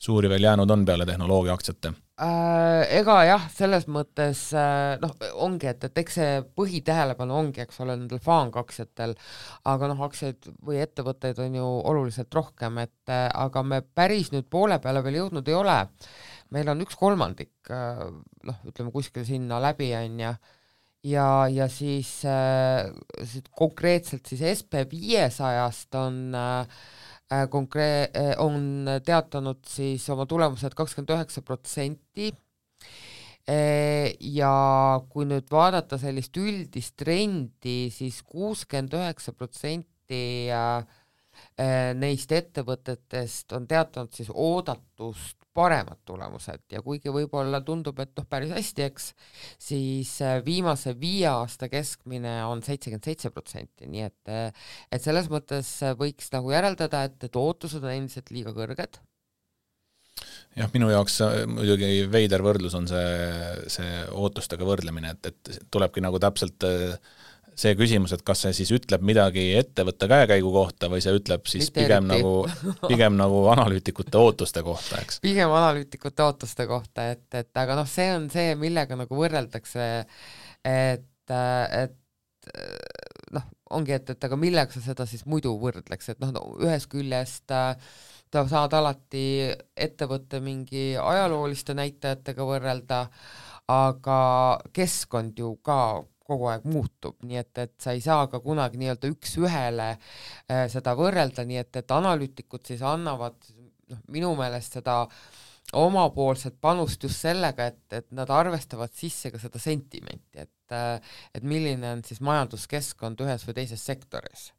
[0.00, 2.58] suuri veel jäänud on peale tehnoloogiaaktsiate äh,?
[3.00, 5.12] Ega jah, selles mõttes äh, noh,
[5.44, 9.12] ongi, et, et eks see põhitähelepanu ongi, eks ole, nendel FANG-aktsiatel,
[9.68, 14.80] aga noh, aktsiaid või ettevõtteid on ju oluliselt rohkem, et aga me päris nüüd poole
[14.82, 15.78] peale veel jõudnud ei ole
[16.54, 18.06] meil on üks kolmandik, äh,
[18.46, 20.32] noh, ütleme kuskil sinna läbi, on ju,
[21.12, 22.90] ja, ja siis äh,
[23.56, 26.80] konkreetselt siis SB viiesajast on äh,
[27.30, 32.32] äh konkreet-, äh, on teatanud siis oma tulemused kakskümmend üheksa protsenti.
[33.50, 34.50] Ja
[35.10, 40.20] kui nüüd vaadata sellist üldist trendi siis, siis kuuskümmend üheksa protsenti
[41.98, 48.52] neist ettevõtetest on teatanud siis oodatust paremad tulemused ja kuigi võib-olla tundub, et noh, päris
[48.54, 49.10] hästi, eks,
[49.60, 55.30] siis äh, viimase viie aasta keskmine on seitsekümmend seitse protsenti, nii et äh, et selles
[55.32, 59.00] mõttes võiks nagu järeldada, et, et ootused on endiselt liiga kõrged.
[60.56, 63.10] jah, minu jaoks äh, muidugi veider võrdlus on see,
[63.72, 66.94] see ootustega võrdlemine, et, et tulebki nagu täpselt äh,
[67.58, 71.68] see küsimus, et kas see siis ütleb midagi ettevõtte käekäigu kohta või see ütleb siis
[71.68, 72.24] Mitte pigem eriti.
[72.24, 75.20] nagu, pigem nagu analüütikute ootuste kohta, eks?
[75.24, 79.88] pigem analüütikute ootuste kohta, et, et aga noh, see on see, millega nagu võrreldakse,
[80.66, 82.52] et, et
[83.34, 86.90] noh, ongi, et, et aga millega sa seda siis muidu võrdleks, et noh no,, ühest
[86.92, 87.74] küljest äh,
[88.30, 93.00] ta saad alati ettevõtte mingi ajalooliste näitajatega võrrelda,
[93.70, 94.20] aga
[94.74, 99.10] keskkond ju ka kogu aeg muutub, nii et, et sa ei saa ka kunagi nii-öelda
[99.10, 103.36] üks-ühele äh, seda võrrelda, nii et, et analüütikud siis annavad
[103.90, 105.02] noh, minu meelest seda
[105.78, 110.96] omapoolset panust just sellega, et, et nad arvestavad sisse ka seda sentimenti, et äh,
[111.34, 114.50] et milline on siis majanduskeskkond ühes või teises sektoris.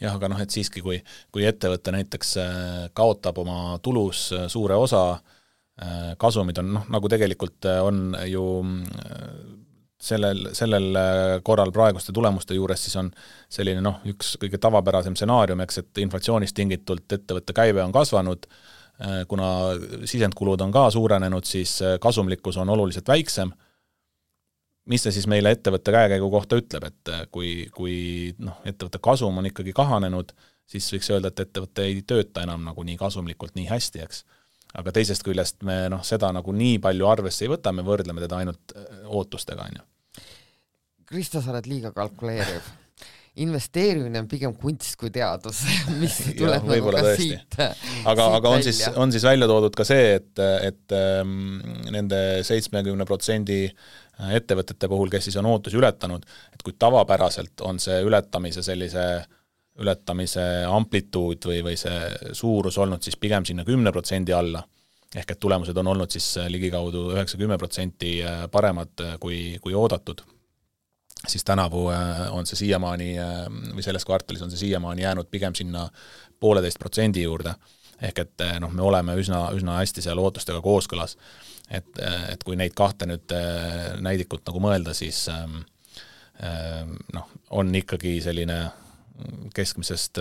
[0.00, 0.98] Jah, aga noh, et siiski, kui,
[1.32, 2.58] kui ettevõte näiteks äh,
[2.96, 5.06] kaotab oma tulus suure osa,
[6.22, 8.42] kasumid on noh, nagu tegelikult on ju
[10.04, 13.10] sellel, sellel äh, korral praeguste tulemuste juures siis on
[13.52, 18.48] selline noh, üks kõige tavapärasem stsenaarium, eks, et inflatsioonist tingitult ettevõtte käive on kasvanud,
[19.00, 19.48] äh, kuna
[20.08, 23.52] sisendkulud on ka suurenenud, siis äh, kasumlikkus on oluliselt väiksem,
[24.90, 27.96] mis see siis meile ettevõtte käekäigu kohta ütleb, et kui, kui
[28.44, 30.34] noh, ettevõtte kasum on ikkagi kahanenud,
[30.68, 34.24] siis võiks öelda, et ettevõte ei tööta enam nagu nii kasumlikult, nii hästi, eks.
[34.74, 38.42] Aga teisest küljest me noh, seda nagu nii palju arvesse ei võta, me võrdleme teda
[38.42, 38.74] ainult
[39.06, 39.84] ootustega, on ju
[41.08, 42.72] Kristo, sa oled liiga kalkuleeriv
[43.42, 45.64] investeerimine on pigem kunst kui teadus,
[46.02, 47.28] mis tuleb ja, nagu ka tõesti.
[47.32, 47.58] siit.
[48.06, 48.70] aga, aga on välja.
[48.70, 51.56] siis, on siis välja toodud ka see, et, et ähm,
[51.90, 53.64] nende seitsmekümne protsendi
[54.38, 56.22] ettevõtete puhul, kes siis on ootusi ületanud,
[56.54, 59.08] et kui tavapäraselt on see ületamise sellise
[59.82, 64.60] ületamise amplituud või, või see suurus olnud siis pigem sinna kümne protsendi alla,
[65.10, 68.20] ehk et tulemused on olnud siis ligikaudu üheksa-kümme protsenti
[68.54, 70.22] paremad kui, kui oodatud
[71.28, 75.54] siis tänavu äh, on see siiamaani äh, või selles kvartalis on see siiamaani jäänud pigem
[75.54, 75.88] sinna
[76.40, 77.54] pooleteist protsendi juurde.
[78.02, 81.16] ehk et äh, noh, me oleme üsna, üsna hästi seal ootustega kooskõlas.
[81.70, 83.32] et, et kui neid kahte nüüd
[84.04, 85.62] näidikut nagu mõelda, siis ähm,
[87.14, 88.58] noh, on ikkagi selline
[89.54, 90.18] keskmisest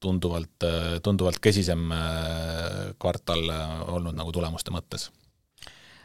[0.00, 0.66] tunduvalt,
[1.02, 1.88] tunduvalt kesisem
[2.98, 3.48] kvartal
[3.94, 5.08] olnud nagu tulemuste mõttes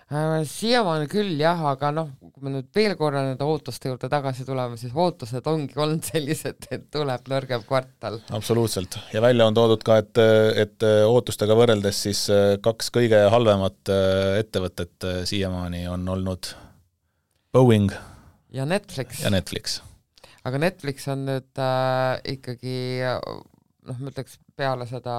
[0.10, 4.78] siiamaani küll jah, aga noh, kui me nüüd veel korra nende ootuste juurde tagasi tuleme,
[4.82, 8.18] siis ootused ongi olnud sellised, et tuleb nõrgem kvartal.
[8.34, 10.22] absoluutselt, ja välja on toodud ka, et,
[10.64, 16.54] et ootustega võrreldes siis äh, kaks kõige halvemat äh, ettevõtet siiamaani on olnud
[17.54, 17.94] Boeing
[18.54, 19.22] ja Netflix.
[19.24, 19.82] ja Netflix.
[20.44, 25.16] aga Netflix on nüüd äh, ikkagi noh, ma ütleks peale seda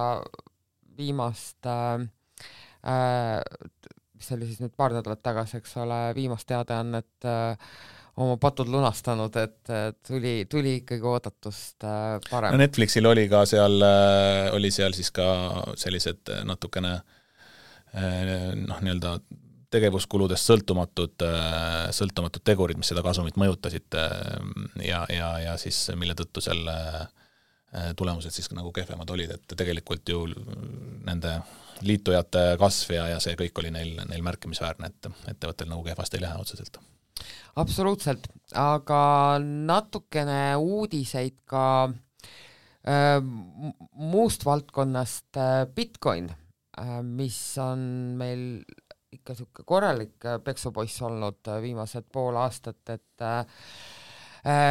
[0.99, 2.09] viimast äh,
[4.21, 7.75] mis oli siis nüüd paar nädalat tagasi, eks ole, viimast teadaannet äh,
[8.21, 9.71] oma patud lunastanud, et
[10.07, 12.53] tuli, tuli ikkagi oodatust äh, parem.
[12.53, 15.27] no Netflixil oli ka seal, äh, oli seal siis ka
[15.81, 16.99] sellised natukene
[17.91, 19.17] noh, nii-öelda
[19.75, 21.25] tegevuskuludest sõltumatud,
[21.95, 23.97] sõltumatud tegurid, mis seda kasumit mõjutasid
[24.87, 26.77] ja, ja, ja siis mille tõttu selle
[27.97, 30.25] tulemused siis nagu kehvemad olid, et tegelikult ju
[31.07, 31.37] nende
[31.87, 36.25] liitujate kasv ja, ja see kõik oli neil, neil märkimisväärne, et ettevõttel nagu kehvasti ei
[36.27, 36.81] lähe otseselt.
[37.61, 39.03] Absoluutselt, aga
[39.43, 41.65] natukene uudiseid ka
[42.89, 47.83] äh, muust valdkonnast äh, Bitcoin äh,, mis on
[48.21, 48.63] meil
[49.11, 54.00] ikka niisugune korralik äh, peksupoiss olnud äh, viimased pool aastat, et äh, äh,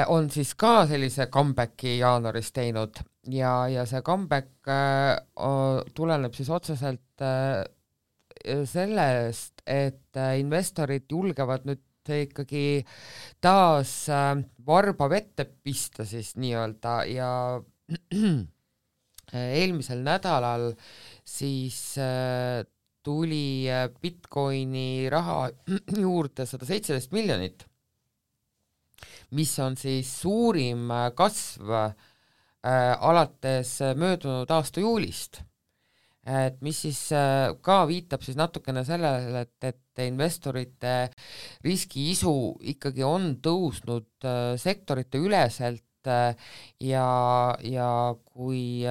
[0.10, 5.19] on siis ka sellise comeback'i jaanuaris teinud ja, ja see comeback äh,
[5.93, 7.62] tuleneb siis otseselt äh,
[8.65, 12.86] sellest, et investorid julgevad nüüd ikkagi
[13.43, 17.32] taas äh, varba vette pista siis nii-öelda ja
[19.34, 20.71] eelmisel nädalal
[21.27, 22.65] siis äh,
[23.03, 25.49] tuli äh, Bitcoini raha
[26.05, 27.65] juurde sada seitseteist miljonit,
[29.38, 31.74] mis on siis suurim kasv
[32.63, 35.39] alates möödunud aasta juulist.
[36.30, 41.10] Et mis siis äh, ka viitab siis natukene sellele, et, et investorite
[41.65, 42.34] riskiisu
[42.76, 46.36] ikkagi on tõusnud äh, sektorite üleselt äh,
[46.84, 47.08] ja,
[47.63, 47.89] ja
[48.26, 48.84] kui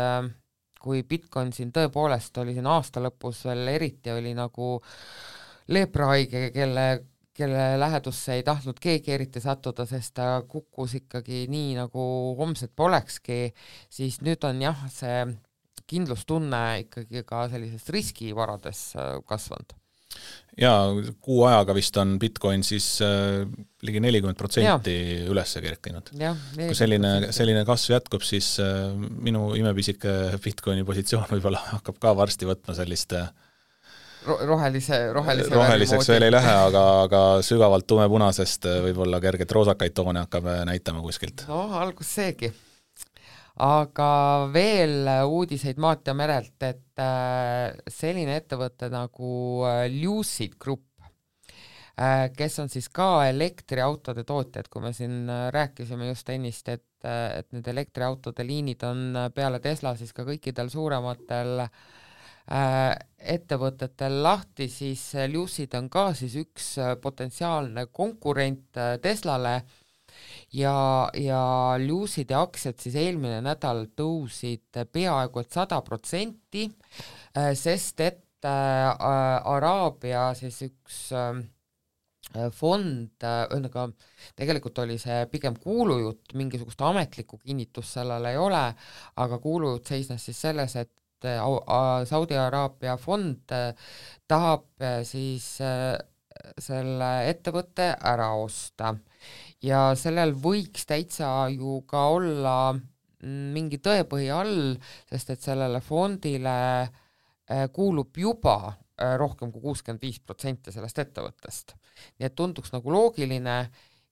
[0.79, 4.77] kui Bitcoin siin tõepoolest oli siin aasta lõpus veel eriti oli nagu
[5.75, 6.85] leeprahaige, kelle,
[7.39, 12.05] kelle lähedusse ei tahtnud keegi eriti sattuda, sest ta kukkus ikkagi nii, nagu
[12.39, 13.53] homset polekski,
[13.91, 15.21] siis nüüd on jah, see
[15.89, 19.77] kindlustunne ikkagi ka sellises riskivarades äh, kasvanud.
[20.59, 20.89] Jaa,
[21.23, 23.45] kuu ajaga vist on Bitcoin siis äh,
[23.87, 24.95] ligi nelikümmend protsenti
[25.31, 26.11] üles kerkinud.
[26.57, 32.49] kui selline, selline kasv jätkub, siis äh, minu imepisike Bitcoini positsioon võib-olla hakkab ka varsti
[32.49, 33.31] võtma sellist äh,
[34.29, 40.27] rohelise, rohelise roheliseks veel ei lähe, aga, aga sügavalt tumepunasest äh, võib-olla kergelt roosakaid toone
[40.27, 41.47] hakkab äh, näitama kuskilt.
[41.51, 42.53] noh, algus seegi
[43.59, 44.11] aga
[44.55, 49.31] veel uudiseid maalt ja merelt, et äh, selline ettevõte nagu
[49.67, 50.85] äh, Lucid Group,
[51.99, 57.51] äh, kes on siis ka elektriautode tootjad, kui me siin rääkisime just ennist, et, et
[57.55, 61.67] need elektriautode liinid on peale Tesla siis ka kõikidel suurematel
[62.49, 66.71] ettevõtetel lahti, siis Lucid on ka siis üks
[67.03, 69.59] potentsiaalne konkurent Teslale.
[70.53, 71.43] Ja, ja
[71.83, 76.65] Lucidi aktsiad siis eelmine nädal tõusid peaaegu et sada protsenti,
[77.37, 78.89] äh, sest et äh,
[79.53, 81.43] Araabia siis üks äh,
[82.53, 83.87] fond, ühesõnaga
[84.37, 88.65] tegelikult oli see pigem kuulujutt, mingisugust ametlikku kinnitust sellel ei ole,
[89.17, 90.93] aga kuulujutt seisnes siis selles, et
[91.25, 93.55] Saudi Araabia fond
[94.29, 95.49] tahab siis
[96.63, 98.93] selle ettevõtte ära osta
[99.65, 104.77] ja sellel võiks täitsa ju ka olla mm, mingi tõepõhi all,
[105.11, 111.75] sest et sellele fondile äh, kuulub juba äh, rohkem kui kuuskümmend viis protsenti sellest ettevõttest.
[112.19, 113.59] nii et tunduks nagu loogiline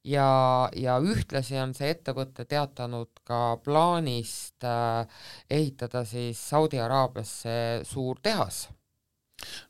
[0.07, 5.05] ja, ja ühtlasi on see ettevõte teatanud ka plaanist äh,
[5.51, 7.57] ehitada siis Saudi Araabiasse
[7.89, 8.67] suur tehas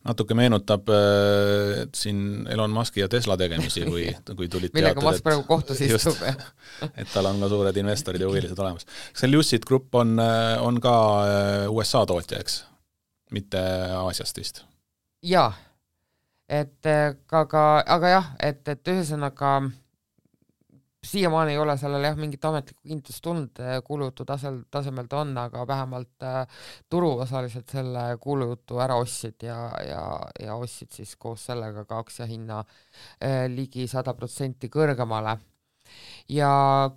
[0.07, 4.07] natuke meenutab äh, siin Elon Muski ja Tesla tegemisi, kui,
[4.38, 6.20] kui tulid millega Musk praegu kohtus istub,
[7.01, 8.87] et tal on ka suured investorid ja huvilised olemas.
[8.87, 12.62] kas see Lucid Group on, äh, on ka äh, USA tootja, eks?
[13.35, 13.61] mitte
[13.96, 14.62] Aasiast vist?
[15.27, 15.51] jaa,
[16.49, 19.57] et aga, aga jah, et, et ühesõnaga
[21.07, 25.33] siiamaani ei ole sellele jah, mingit ametlikku kinnitust tulnud, eh, kuulujutu tasel, tasemel ta on,
[25.38, 30.03] aga vähemalt äh, turuosalised selle kuulujutu ära ostsid ja, ja,
[30.42, 35.37] ja ostsid siis koos sellega ka aktsiahinna äh, ligi sada protsenti kõrgemale.
[36.28, 36.51] ja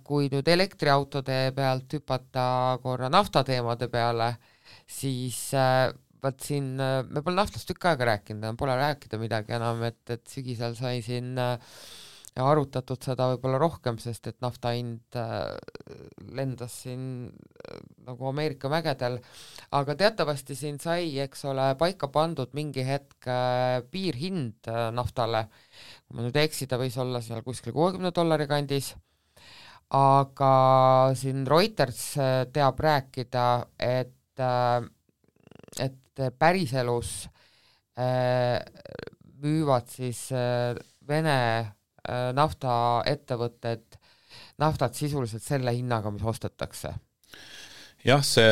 [0.04, 2.44] kui nüüd elektriautode pealt hüpata
[2.82, 4.32] korra naftateemade peale,
[4.86, 5.88] siis äh,
[6.22, 10.74] vaat siin me pole naftast tükk aega rääkinud, pole rääkida midagi enam, et, et sügisel
[10.76, 11.78] sai siin äh,
[12.36, 15.50] ja arutatud seda võib-olla rohkem, sest et nafta hind äh,
[16.36, 19.18] lendas siin äh, nagu Ameerika mägedel,
[19.76, 25.46] aga teatavasti siin sai, eks ole, paika pandud mingi hetk äh, piirhind naftale,
[26.06, 28.92] kui ma nüüd ei eksi, ta võis olla seal kuskil kuuekümne dollari kandis,
[29.96, 30.52] aga
[31.18, 32.04] siin Reuters
[32.54, 33.46] teab rääkida,
[33.82, 34.42] et,
[35.82, 37.10] et päriselus
[39.42, 40.28] müüvad siis
[41.10, 41.36] Vene
[42.34, 43.98] naftaettevõtted
[44.60, 46.94] naftat sisuliselt selle hinnaga, mis ostetakse.
[48.04, 48.50] jah, see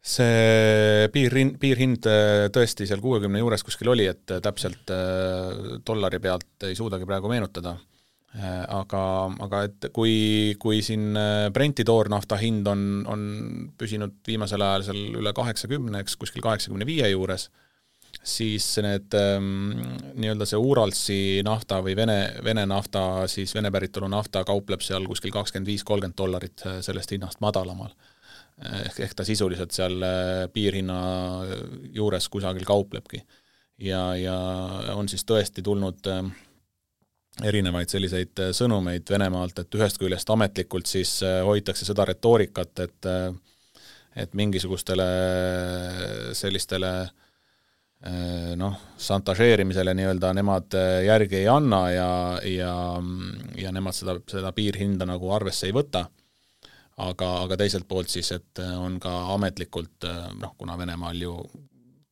[0.00, 6.20] see piirhind, piirhind äh, tõesti seal kuuekümne juures kuskil oli, et äh, täpselt äh, dollari
[6.24, 7.76] pealt ei suudagi praegu meenutada.
[8.30, 9.00] Aga,
[9.42, 11.16] aga et kui, kui siin
[11.50, 13.24] Brenti toornafta hind on, on
[13.74, 17.48] püsinud viimasel ajal seal üle kaheksakümne, eks kuskil kaheksakümne viie juures,
[18.22, 19.80] siis need ähm,
[20.20, 25.32] nii-öelda see Uralsi nafta või Vene, Vene nafta, siis Vene päritolu nafta kaupleb seal kuskil
[25.32, 27.94] kakskümmend viis, kolmkümmend dollarit sellest hinnast madalamal
[28.60, 31.00] ehk, ehk ta sisuliselt seal äh, piirhinna
[31.96, 33.22] juures kusagil kauplebki.
[33.80, 34.36] ja, ja
[34.94, 36.24] on siis tõesti tulnud äh,
[37.46, 43.14] erinevaid selliseid äh, sõnumeid Venemaalt, et ühest küljest ametlikult siis hoitakse seda retoorikat, et
[44.20, 45.04] et mingisugustele
[46.34, 46.90] sellistele
[48.56, 50.72] noh, šantažeerimisele nii-öelda nemad
[51.04, 52.12] järgi ei anna ja,
[52.48, 52.72] ja,
[53.60, 56.06] ja nemad seda, seda piirhinda nagu arvesse ei võta.
[57.00, 61.34] Aga, aga teiselt poolt siis, et äh, on ka ametlikult äh, noh, kuna Venemaal ju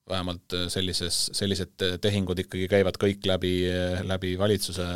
[0.09, 3.53] vähemalt äh, sellises, sellised tehingud ikkagi käivad kõik läbi,
[4.09, 4.87] läbi valitsuse.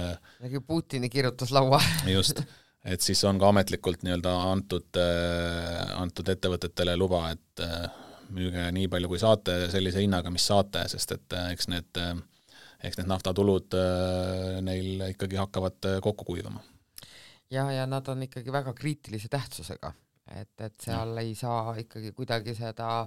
[0.45, 2.41] Nagu Putini kirjutuslaua just,
[2.85, 5.03] et siis on ka ametlikult nii-öelda antud,
[5.99, 7.67] antud ettevõtetele luba, et
[8.35, 12.03] müüge nii palju, kui saate, sellise hinnaga, mis saate, sest et eks need,
[12.83, 13.79] eks need naftatulud
[14.67, 16.65] neil ikkagi hakkavad kokku kuivama
[17.53, 19.93] ja, ja nad on ikkagi väga kriitilise tähtsusega,
[20.41, 21.25] et, et seal ja.
[21.25, 23.03] ei saa ikkagi kuidagi seda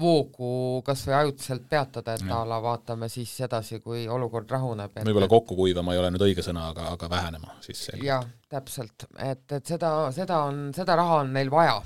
[0.00, 4.98] voogu kas või ajutiselt peatada, et a la vaatame siis edasi, kui olukord rahuneb.
[4.98, 9.46] võib-olla kokku kuivama ei ole nüüd õige sõna, aga, aga vähenema siis jah, täpselt, et,
[9.52, 11.80] et seda, seda on, seda raha on neil vaja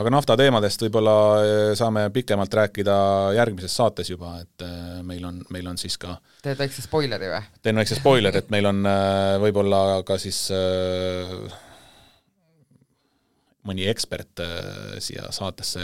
[0.00, 2.96] aga nafta teemadest võib-olla eh, saame pikemalt rääkida
[3.36, 7.42] järgmises saates juba, et eh, meil on, meil on siis ka teed väikse spoileri või?
[7.62, 10.46] teen väikse spoileri, et meil on eh, võib-olla ka siis
[13.68, 14.40] mõni ekspert
[15.04, 15.82] siia saatesse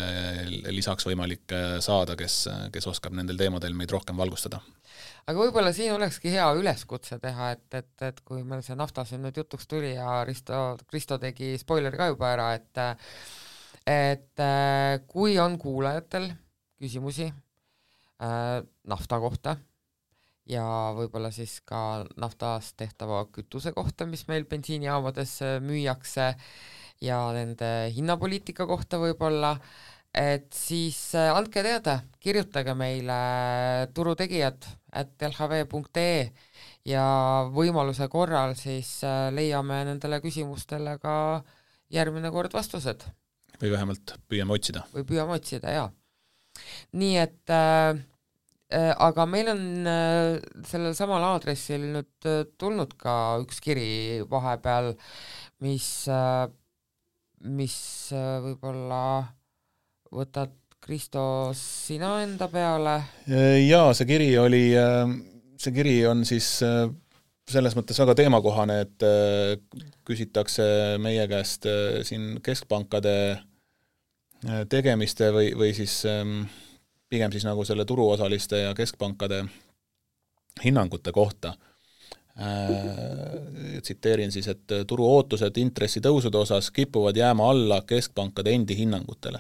[0.73, 1.53] lisaks võimalik
[1.85, 4.63] saada, kes, kes oskab nendel teemadel meid rohkem valgustada.
[5.27, 9.21] aga võib-olla siin olekski hea üleskutse teha, et, et, et kui meil see nafta siin
[9.27, 12.87] nüüd jutuks tuli ja Risto, Kristo tegi spoileri ka juba ära, et
[13.87, 16.31] et äh, kui on kuulajatel
[16.81, 19.57] küsimusi äh, nafta kohta
[20.49, 20.65] ja
[20.97, 26.33] võib-olla siis ka naftast tehtava kütuse kohta, mis meil bensiinijaamades äh, müüakse
[27.05, 29.59] ja nende hinnapoliitika kohta võib-olla,
[30.17, 33.19] et siis andke teada, kirjutage meile
[33.93, 34.65] turutegijad
[34.95, 36.31] at lhv.ee
[36.89, 37.05] ja
[37.53, 39.01] võimaluse korral siis
[39.35, 41.43] leiame nendele küsimustele ka
[41.93, 43.05] järgmine kord vastused
[43.65, 44.85] või vähemalt püüame otsida.
[44.95, 45.89] või püüame otsida, jaa.
[47.01, 48.03] nii et äh,
[48.75, 54.93] äh, aga meil on äh, sellel samal aadressil nüüd äh, tulnud ka üks kiri vahepeal,
[55.65, 56.45] mis äh,,
[57.45, 57.79] mis
[58.15, 59.01] äh, võib-olla
[60.15, 60.55] võtad
[60.85, 62.99] Kristo sina enda peale?
[63.29, 65.09] Äh, jaa, see kiri oli äh,,
[65.61, 66.85] see kiri on siis äh,
[67.51, 69.05] selles mõttes väga teemakohane, et
[70.09, 70.65] küsitakse
[70.97, 71.67] meie käest
[72.09, 73.13] siin keskpankade
[74.69, 76.43] tegemiste või, või siis ähm,
[77.09, 79.45] pigem siis nagu selle turuosaliste ja keskpankade
[80.65, 81.55] hinnangute kohta.
[83.83, 89.39] tsiteerin siis, et turu ootused intressitõusude osas kipuvad jääma alla keskpankade endi hinnangutele.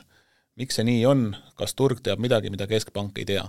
[0.56, 3.48] miks see nii on, kas turg teab midagi, mida keskpank ei tea?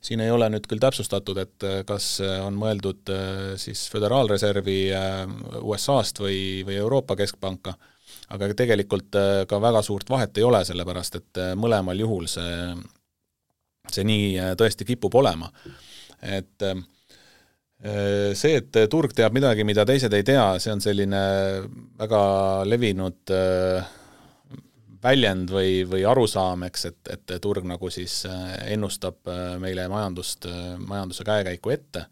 [0.00, 4.78] siin ei ole nüüd küll täpsustatud, et äh, kas äh, on mõeldud äh, siis Föderaalreservi
[5.60, 7.76] USA-st või, või Euroopa Keskpanka,
[8.32, 9.16] aga tegelikult
[9.48, 12.72] ka väga suurt vahet ei ole, sellepärast et mõlemal juhul see,
[13.92, 15.50] see nii tõesti kipub olema.
[16.22, 16.64] et
[18.34, 21.20] see, et turg teab midagi, mida teised ei tea, see on selline
[22.00, 22.22] väga
[22.64, 23.92] levinud äh,
[25.04, 30.48] väljend või, või arusaam, eks, et, et turg nagu siis äh, ennustab äh, meile majandust,
[30.48, 32.06] äh, majanduse käekäiku ette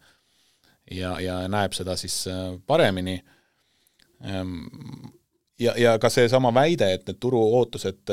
[0.91, 2.23] ja, ja näeb seda siis
[2.67, 3.21] paremini.
[5.63, 8.11] Ja, ja ka seesama väide, et need turu ootused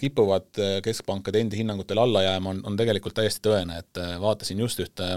[0.00, 5.10] kipuvad keskpankade endi hinnangutel alla jääma, on, on tegelikult täiesti tõene, et vaatasin just ühte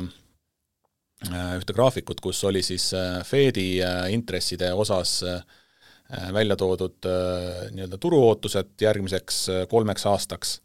[1.31, 2.89] ühte graafikut, kus oli siis
[3.29, 3.75] Fedi
[4.09, 5.43] intresside osas äh,
[6.17, 10.61] Äh, välja toodud äh, nii-öelda turuootused järgmiseks äh, kolmeks aastaks.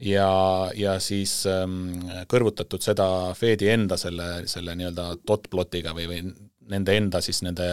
[0.00, 0.26] Ja,
[0.74, 3.06] ja siis ähm, kõrvutatud seda
[3.38, 6.18] Fedi enda selle, selle nii-öelda dot plotiga või, või
[6.74, 7.68] nende enda siis nende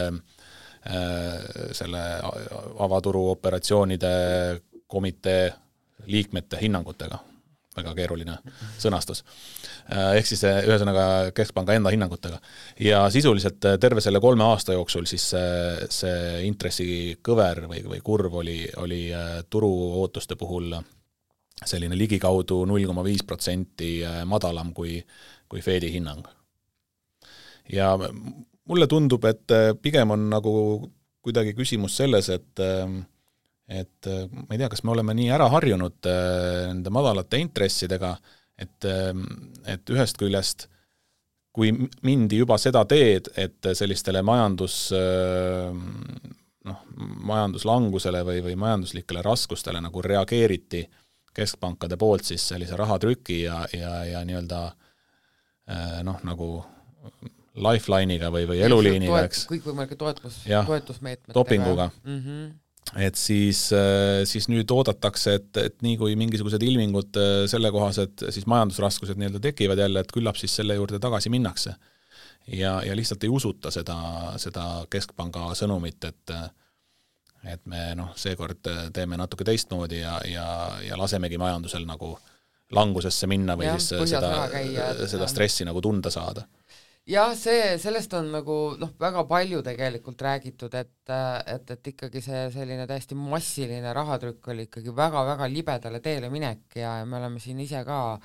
[1.72, 2.00] selle
[2.82, 4.08] avaturu operatsioonide
[4.86, 5.52] komitee
[6.06, 7.18] liikmete hinnangutega.
[7.72, 8.34] väga keeruline
[8.76, 9.22] sõnastus.
[9.88, 12.40] Ehk siis ühesõnaga Keskpanga enda hinnangutega.
[12.80, 18.58] ja sisuliselt terve selle kolme aasta jooksul siis see, see intressikõver või, või kurv oli,
[18.76, 19.06] oli
[19.50, 20.74] turuootuste puhul
[21.64, 24.98] selline ligikaudu null koma viis protsenti madalam kui,
[25.48, 26.26] kui Fedi hinnang.
[27.72, 27.96] ja
[28.70, 30.52] mulle tundub, et pigem on nagu
[31.22, 32.62] kuidagi küsimus selles, et
[33.72, 36.08] et ma ei tea, kas me oleme nii ära harjunud
[36.68, 38.10] nende madalate intressidega,
[38.60, 38.86] et,
[39.70, 40.66] et ühest küljest
[41.52, 41.70] kui
[42.04, 44.76] mindi juba seda teed, et sellistele majandus
[46.68, 46.82] noh,
[47.28, 50.84] majanduslangusele või, või majanduslikele raskustele nagu reageeriti
[51.32, 54.62] keskpankade poolt siis sellise rahatrüki ja, ja, ja nii-öelda
[56.04, 56.48] noh, nagu
[57.52, 59.44] lifeline'iga või, või eluliiniga, eks.
[59.50, 61.36] kõikvõimalike toetus, toetusmeetmetega.
[61.36, 62.18] dopinguga mm.
[62.18, 62.50] -hmm
[62.98, 63.70] et siis,
[64.28, 67.16] siis nüüd oodatakse, et, et nii kui mingisugused ilmingud
[67.48, 71.72] sellekohased siis majandusraskused nii-öelda tekivad jälle, et küllap siis selle juurde tagasi minnakse.
[72.52, 73.96] ja, ja lihtsalt ei usuta seda,
[74.36, 76.34] seda Keskpanga sõnumit, et
[77.54, 80.46] et me noh, seekord teeme natuke teistmoodi ja, ja,
[80.82, 82.18] ja lasemegi majandusel nagu
[82.72, 84.50] langusesse minna või ja, siis seda,
[85.06, 86.44] seda stressi nagu tunda saada
[87.10, 92.44] jah, see, sellest on nagu noh, väga palju tegelikult räägitud, et, et, et ikkagi see
[92.54, 97.60] selline täiesti massiline rahatrükk oli ikkagi väga-väga libedale teele minek ja, ja me oleme siin
[97.64, 98.20] ise ka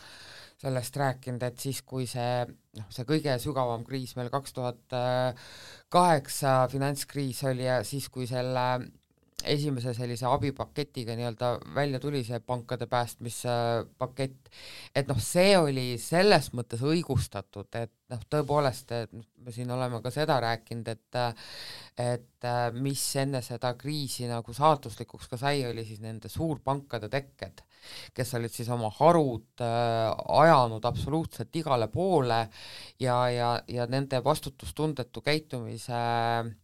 [0.61, 4.95] sellest rääkinud, et siis, kui see noh, see kõige sügavam kriis meil kaks tuhat
[5.93, 8.67] kaheksa finantskriis oli ja siis, kui selle
[9.45, 14.49] esimese sellise abipaketiga nii-öelda välja tuli see pankade päästmispakett,
[14.95, 20.11] et noh, see oli selles mõttes õigustatud, et noh, tõepoolest, et me siin oleme ka
[20.13, 21.21] seda rääkinud, et
[22.01, 27.61] et mis enne seda kriisi nagu saatuslikuks ka sai, oli siis nende suurpankade tekked,
[28.17, 30.11] kes olid siis oma harud äh,
[30.41, 32.47] ajanud absoluutselt igale poole
[32.99, 36.55] ja, ja, ja nende vastutustundetu käitumise äh,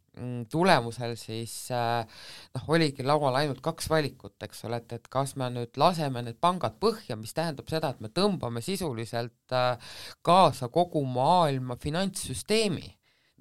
[0.51, 2.05] tulemusel siis äh,
[2.53, 6.38] noh, oligi laual ainult kaks valikut, eks ole, et, et kas me nüüd laseme need
[6.43, 12.86] pangad põhja, mis tähendab seda, et me tõmbame sisuliselt äh, kaasa kogu maailma finantssüsteemi,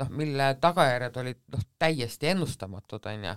[0.00, 3.36] noh, mille tagajärjed olid noh, täiesti ennustamatud, on ju,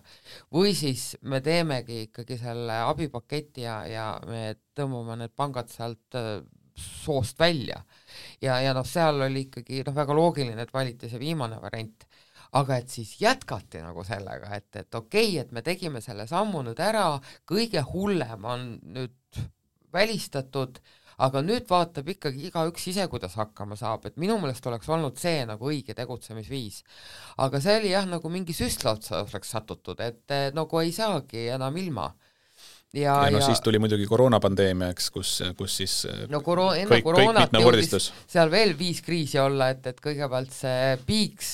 [0.55, 6.37] või siis me teemegi ikkagi selle abipaketi ja, ja me tõmbame need pangad sealt äh,
[6.75, 7.83] soost välja.
[8.41, 12.07] ja, ja noh, seal oli ikkagi noh, väga loogiline, et valiti see viimane variant
[12.53, 16.63] aga et siis jätkati nagu sellega, et, et okei okay,, et me tegime selle sammu
[16.65, 17.07] nüüd ära,
[17.47, 19.41] kõige hullem on nüüd
[19.95, 20.79] välistatud,
[21.25, 25.45] aga nüüd vaatab ikkagi igaüks ise, kuidas hakkama saab, et minu meelest oleks olnud see
[25.47, 26.83] nagu õige tegutsemisviis.
[27.37, 31.77] aga see oli jah, nagu mingi süstla otsa oleks satutud, et nagu ei saagi enam
[31.79, 32.09] ilma
[32.95, 35.95] ja, ja no ja, siis tuli muidugi koroonapandeemia, eks, kus, kus siis
[36.31, 40.95] no koro-, enne kõik, koroonat jõudis seal veel viis kriisi olla, et, et kõigepealt see
[41.07, 41.51] piiks,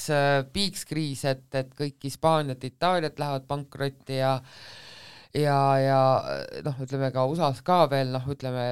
[0.53, 4.37] piikskriis, et, et kõik Hispaaniat, Itaaliat lähevad pankrotti ja
[5.37, 6.01] ja, ja
[6.65, 8.65] noh, ütleme ka USA-s ka veel noh, ütleme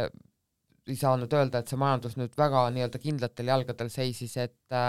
[0.89, 4.80] ei saa nüüd öelda, et see majandus nüüd väga nii-öelda kindlatel jalgadel seisis, et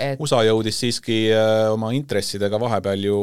[0.00, 3.18] et USA jõudis siiski äh, oma intressidega vahepeal ju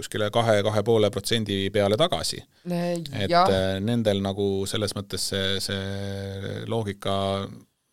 [0.00, 2.42] kuskile kahe, kahe poole protsendi peale tagasi.
[2.66, 3.46] et ja.
[3.46, 7.14] Äh, nendel nagu selles mõttes see, see loogika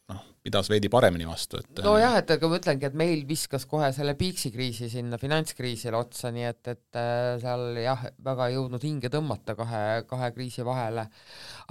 [0.08, 3.90] noh, pidas veidi paremini vastu, et nojah, et aga ma ütlengi, et meil viskas kohe
[3.96, 9.12] selle piiksikriisi sinna finantskriisile otsa, nii et, et äh, seal jah, väga ei jõudnud hinge
[9.14, 11.08] tõmmata kahe, kahe kriisi vahele.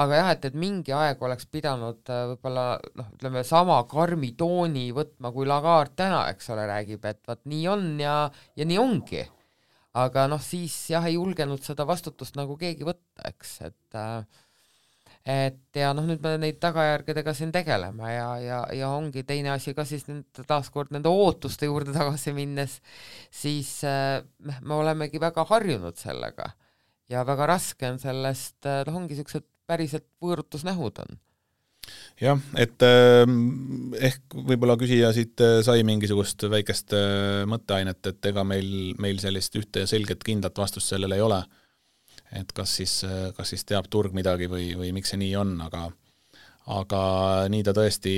[0.03, 2.67] aga jah, et, et mingi aeg oleks pidanud äh, võib-olla
[3.01, 7.65] noh, ütleme sama karmi tooni võtma, kui Lagarde täna, eks ole, räägib, et vot nii
[7.73, 8.19] on ja,
[8.57, 9.25] ja nii ongi
[9.97, 14.43] aga noh, siis jah, ei julgenud seda vastutust nagu keegi võtta, eks, et äh,
[15.27, 19.75] et ja noh, nüüd me neid tagajärgedega siin tegeleme ja, ja, ja ongi teine asi
[19.75, 22.79] ka siis nüüd taaskord nende ootuste juurde tagasi minnes,
[23.35, 24.21] siis äh,
[24.63, 26.53] me olemegi väga harjunud sellega
[27.11, 31.19] ja väga raske on sellest, äh, noh, ongi niisugused päriselt võõrutusnähud on
[32.21, 38.45] jah, et ähm, ehk võib-olla küsija siit äh, sai mingisugust väikest äh, mõtteainet, et ega
[38.47, 41.43] meil, meil sellist ühte selget kindlat vastust sellele ei ole.
[42.37, 45.57] et kas siis, äh, kas siis teab turg midagi või, või miks see nii on,
[45.69, 45.91] aga
[46.67, 47.01] aga
[47.47, 48.13] nii ta tõesti,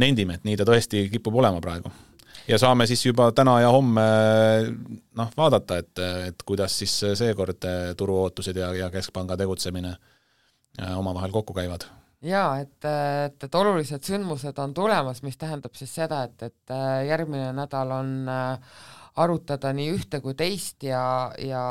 [0.00, 1.90] nendime, et nii ta tõesti kipub olema praegu.
[2.48, 4.06] ja saame siis juba täna ja homme
[5.20, 6.00] noh, vaadata, et,
[6.30, 7.66] et kuidas siis seekord
[7.98, 10.15] turuootused ja, ja Keskpanga tegutsemine Äh,
[10.96, 11.86] omavahel kokku käivad.
[12.26, 17.06] jaa, et, et, et olulised sündmused on tulemas, mis tähendab siis seda, et, et äh,
[17.10, 18.76] järgmine nädal on äh,
[19.16, 21.62] arutada nii ühte kui teist ja, ja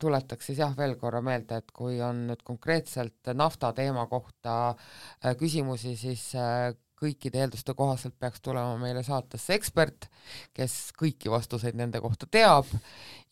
[0.00, 5.36] tuletaks siis jah, veel korra meelde, et kui on nüüd konkreetselt nafta teema kohta äh,
[5.38, 6.70] küsimusi, siis äh,
[7.00, 10.08] kõikide eelduste kohaselt peaks tulema meile saatesse ekspert,
[10.54, 12.68] kes kõiki vastuseid nende kohta teab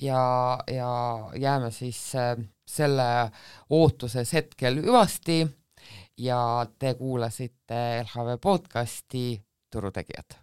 [0.01, 0.23] ja,
[0.73, 0.91] ja
[1.37, 2.37] jääme siis äh,
[2.69, 3.09] selle
[3.71, 5.43] ootuses hetkel hüvasti
[6.19, 9.43] ja te kuulasite LHV podcasti
[9.73, 10.39] Turutegijad.